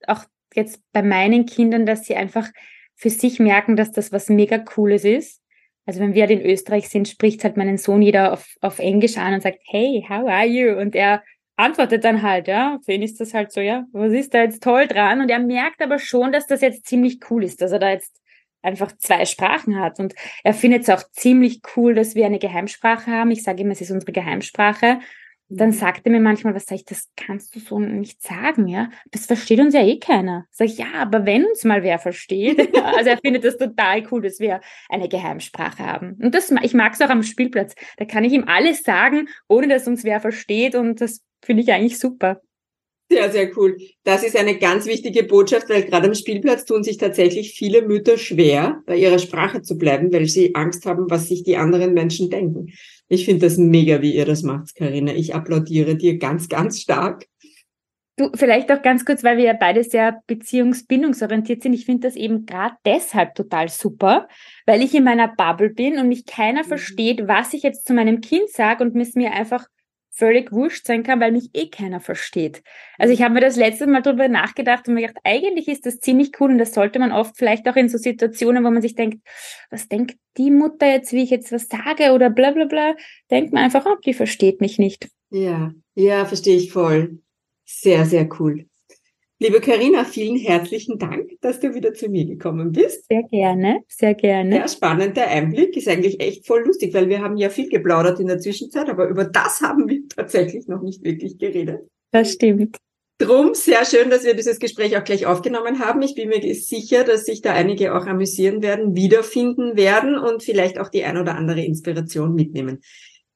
auch 0.07 0.23
jetzt 0.55 0.81
bei 0.93 1.03
meinen 1.03 1.45
Kindern, 1.45 1.85
dass 1.85 2.05
sie 2.05 2.15
einfach 2.15 2.47
für 2.95 3.09
sich 3.09 3.39
merken, 3.39 3.75
dass 3.75 3.91
das 3.91 4.11
was 4.13 4.29
mega 4.29 4.57
Cooles 4.57 5.03
ist. 5.03 5.41
Also 5.85 5.99
wenn 5.99 6.13
wir 6.13 6.21
halt 6.21 6.31
in 6.31 6.45
Österreich 6.45 6.87
sind, 6.87 7.07
spricht 7.07 7.43
halt 7.43 7.57
meinen 7.57 7.77
Sohn 7.77 8.01
jeder 8.01 8.31
auf, 8.31 8.47
auf 8.61 8.79
Englisch 8.79 9.17
an 9.17 9.33
und 9.33 9.41
sagt, 9.41 9.59
hey, 9.65 10.05
how 10.07 10.27
are 10.27 10.45
you? 10.45 10.77
Und 10.77 10.95
er 10.95 11.23
antwortet 11.57 12.05
dann 12.05 12.21
halt, 12.21 12.47
ja, 12.47 12.79
für 12.85 12.93
ihn 12.93 13.01
ist 13.01 13.19
das 13.19 13.33
halt 13.33 13.51
so, 13.51 13.59
ja, 13.59 13.85
was 13.91 14.13
ist 14.13 14.33
da 14.33 14.41
jetzt 14.43 14.63
toll 14.63 14.87
dran? 14.87 15.19
Und 15.19 15.29
er 15.29 15.39
merkt 15.39 15.81
aber 15.81 15.99
schon, 15.99 16.31
dass 16.31 16.47
das 16.47 16.61
jetzt 16.61 16.87
ziemlich 16.87 17.19
cool 17.29 17.43
ist, 17.43 17.61
dass 17.61 17.73
er 17.73 17.79
da 17.79 17.89
jetzt 17.89 18.18
einfach 18.61 18.91
zwei 18.97 19.25
Sprachen 19.25 19.79
hat. 19.79 19.99
Und 19.99 20.13
er 20.43 20.53
findet 20.53 20.83
es 20.83 20.89
auch 20.89 21.03
ziemlich 21.11 21.61
cool, 21.75 21.93
dass 21.93 22.15
wir 22.15 22.25
eine 22.25 22.39
Geheimsprache 22.39 23.11
haben. 23.11 23.31
Ich 23.31 23.43
sage 23.43 23.63
immer, 23.63 23.71
es 23.71 23.81
ist 23.81 23.91
unsere 23.91 24.11
Geheimsprache. 24.11 24.99
Dann 25.51 25.71
sagt 25.71 26.05
er 26.05 26.11
mir 26.11 26.19
manchmal, 26.19 26.53
was 26.53 26.65
sag 26.65 26.75
ich, 26.75 26.85
das 26.85 27.09
kannst 27.15 27.55
du 27.55 27.59
so 27.59 27.79
nicht 27.79 28.21
sagen, 28.21 28.67
ja? 28.67 28.91
Das 29.09 29.25
versteht 29.25 29.59
uns 29.59 29.73
ja 29.73 29.81
eh 29.81 29.97
keiner. 29.97 30.45
Sag 30.51 30.67
ich, 30.67 30.77
ja, 30.77 30.93
aber 30.93 31.25
wenn 31.25 31.43
uns 31.43 31.63
mal 31.63 31.81
wer 31.81 31.97
versteht, 31.97 32.59
also 32.83 33.09
er 33.09 33.17
findet 33.17 33.43
das 33.43 33.57
total 33.57 34.07
cool, 34.11 34.21
dass 34.21 34.39
wir 34.39 34.61
eine 34.89 35.09
Geheimsprache 35.09 35.83
haben. 35.83 36.19
Und 36.21 36.35
das, 36.35 36.51
ich 36.61 36.75
mag 36.75 36.93
es 36.93 37.01
auch 37.01 37.09
am 37.09 37.23
Spielplatz. 37.23 37.73
Da 37.97 38.05
kann 38.05 38.23
ich 38.23 38.33
ihm 38.33 38.43
alles 38.47 38.83
sagen, 38.83 39.27
ohne 39.47 39.67
dass 39.67 39.87
uns 39.87 40.03
wer 40.03 40.19
versteht 40.19 40.75
und 40.75 41.01
das 41.01 41.23
finde 41.43 41.63
ich 41.63 41.71
eigentlich 41.71 41.97
super. 41.97 42.41
Sehr, 43.11 43.31
sehr 43.31 43.57
cool. 43.57 43.77
Das 44.03 44.23
ist 44.23 44.37
eine 44.37 44.59
ganz 44.59 44.85
wichtige 44.85 45.23
Botschaft, 45.23 45.67
weil 45.67 45.83
gerade 45.83 46.07
am 46.07 46.13
Spielplatz 46.13 46.65
tun 46.65 46.83
sich 46.83 46.97
tatsächlich 46.97 47.53
viele 47.53 47.81
Mütter 47.81 48.19
schwer, 48.19 48.83
bei 48.85 48.97
ihrer 48.97 49.17
Sprache 49.17 49.63
zu 49.63 49.79
bleiben, 49.79 50.13
weil 50.13 50.27
sie 50.27 50.53
Angst 50.53 50.85
haben, 50.85 51.09
was 51.09 51.27
sich 51.27 51.43
die 51.43 51.57
anderen 51.57 51.95
Menschen 51.95 52.29
denken. 52.29 52.67
Ich 53.07 53.25
finde 53.25 53.47
das 53.47 53.57
mega, 53.57 54.03
wie 54.03 54.15
ihr 54.15 54.25
das 54.25 54.43
macht, 54.43 54.75
Karina. 54.75 55.13
Ich 55.13 55.33
applaudiere 55.33 55.95
dir 55.95 56.19
ganz, 56.19 56.49
ganz 56.49 56.81
stark. 56.81 57.25
Du, 58.15 58.29
vielleicht 58.35 58.71
auch 58.71 58.83
ganz 58.83 59.05
kurz, 59.05 59.23
weil 59.23 59.37
wir 59.37 59.45
ja 59.45 59.57
beide 59.59 59.83
sehr 59.83 60.21
beziehungsbindungsorientiert 60.27 61.63
sind. 61.63 61.73
Ich 61.73 61.85
finde 61.85 62.07
das 62.07 62.15
eben 62.15 62.45
gerade 62.45 62.75
deshalb 62.85 63.33
total 63.33 63.69
super, 63.69 64.27
weil 64.67 64.83
ich 64.83 64.93
in 64.93 65.05
meiner 65.05 65.29
Bubble 65.29 65.69
bin 65.69 65.97
und 65.97 66.09
mich 66.09 66.25
keiner 66.27 66.63
mhm. 66.63 66.67
versteht, 66.67 67.27
was 67.27 67.53
ich 67.53 67.63
jetzt 67.63 67.87
zu 67.87 67.93
meinem 67.93 68.21
Kind 68.21 68.49
sage 68.49 68.83
und 68.83 68.95
es 68.97 69.15
mir 69.15 69.31
einfach 69.31 69.65
völlig 70.19 70.51
wurscht 70.51 70.85
sein 70.85 71.01
kann, 71.03 71.19
weil 71.19 71.31
mich 71.31 71.49
eh 71.53 71.69
keiner 71.69 72.01
versteht. 72.01 72.61
Also 72.97 73.13
ich 73.13 73.21
habe 73.21 73.33
mir 73.33 73.41
das 73.41 73.55
letzte 73.55 73.87
Mal 73.87 74.01
darüber 74.01 74.27
nachgedacht 74.27 74.87
und 74.87 74.93
mir 74.93 75.07
gedacht, 75.07 75.21
eigentlich 75.23 75.67
ist 75.67 75.85
das 75.85 75.99
ziemlich 75.99 76.33
cool 76.39 76.51
und 76.51 76.57
das 76.57 76.73
sollte 76.73 76.99
man 76.99 77.11
oft 77.11 77.37
vielleicht 77.37 77.67
auch 77.67 77.75
in 77.75 77.89
so 77.89 77.97
Situationen, 77.97 78.63
wo 78.63 78.69
man 78.69 78.81
sich 78.81 78.95
denkt, 78.95 79.25
was 79.71 79.87
denkt 79.87 80.17
die 80.37 80.51
Mutter 80.51 80.87
jetzt, 80.87 81.13
wie 81.13 81.23
ich 81.23 81.29
jetzt 81.29 81.51
was 81.51 81.67
sage 81.67 82.11
oder 82.13 82.29
bla 82.29 82.51
bla 82.51 82.65
bla, 82.65 82.95
denkt 83.31 83.53
man 83.53 83.63
einfach, 83.63 83.85
oh, 83.85 83.95
die 84.05 84.13
versteht 84.13 84.61
mich 84.61 84.77
nicht. 84.77 85.09
Ja, 85.31 85.73
ja, 85.95 86.25
verstehe 86.25 86.57
ich 86.57 86.71
voll. 86.71 87.19
Sehr, 87.65 88.05
sehr 88.05 88.29
cool. 88.39 88.68
Liebe 89.41 89.61
Karina, 89.61 90.03
vielen 90.03 90.35
herzlichen 90.35 90.99
Dank, 90.99 91.29
dass 91.39 91.61
du 91.61 91.73
wieder 91.73 91.93
zu 91.93 92.09
mir 92.09 92.25
gekommen 92.25 92.73
bist. 92.73 93.05
Sehr 93.07 93.23
gerne, 93.23 93.83
sehr 93.87 94.13
gerne. 94.13 94.57
Ja, 94.57 94.67
spannender 94.67 95.25
Einblick, 95.29 95.77
ist 95.77 95.87
eigentlich 95.87 96.19
echt 96.19 96.45
voll 96.45 96.65
lustig, 96.65 96.93
weil 96.93 97.07
wir 97.07 97.21
haben 97.21 97.37
ja 97.37 97.49
viel 97.49 97.69
geplaudert 97.69 98.19
in 98.19 98.27
der 98.27 98.39
Zwischenzeit, 98.39 98.89
aber 98.89 99.07
über 99.07 99.23
das 99.23 99.61
haben 99.61 99.87
wir 99.87 100.01
tatsächlich 100.13 100.67
noch 100.67 100.81
nicht 100.81 101.05
wirklich 101.05 101.37
geredet. 101.37 101.79
Das 102.11 102.33
stimmt. 102.33 102.75
Drum 103.17 103.53
sehr 103.53 103.85
schön, 103.85 104.09
dass 104.09 104.25
wir 104.25 104.33
dieses 104.33 104.59
Gespräch 104.59 104.97
auch 104.97 105.05
gleich 105.05 105.25
aufgenommen 105.25 105.79
haben. 105.79 106.01
Ich 106.01 106.15
bin 106.15 106.27
mir 106.27 106.41
sicher, 106.53 107.05
dass 107.05 107.25
sich 107.25 107.41
da 107.41 107.53
einige 107.53 107.95
auch 107.95 108.07
amüsieren 108.07 108.61
werden, 108.61 108.93
wiederfinden 108.97 109.77
werden 109.77 110.17
und 110.17 110.43
vielleicht 110.43 110.77
auch 110.79 110.89
die 110.89 111.05
ein 111.05 111.17
oder 111.17 111.35
andere 111.35 111.63
Inspiration 111.63 112.33
mitnehmen. 112.35 112.81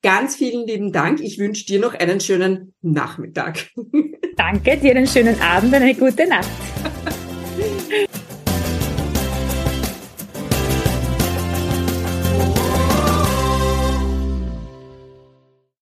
Ganz 0.03 0.35
vielen 0.35 0.67
lieben 0.67 0.91
Dank. 0.91 1.21
Ich 1.21 1.39
wünsche 1.39 1.65
dir 1.65 1.79
noch 1.79 1.93
einen 1.93 2.19
schönen 2.19 2.73
Nachmittag. 2.81 3.69
Danke, 4.35 4.75
dir 4.75 4.91
einen 4.91 5.07
schönen 5.07 5.39
Abend 5.41 5.73
und 5.73 5.81
eine 5.81 5.95
gute 5.95 6.27
Nacht. 6.27 6.49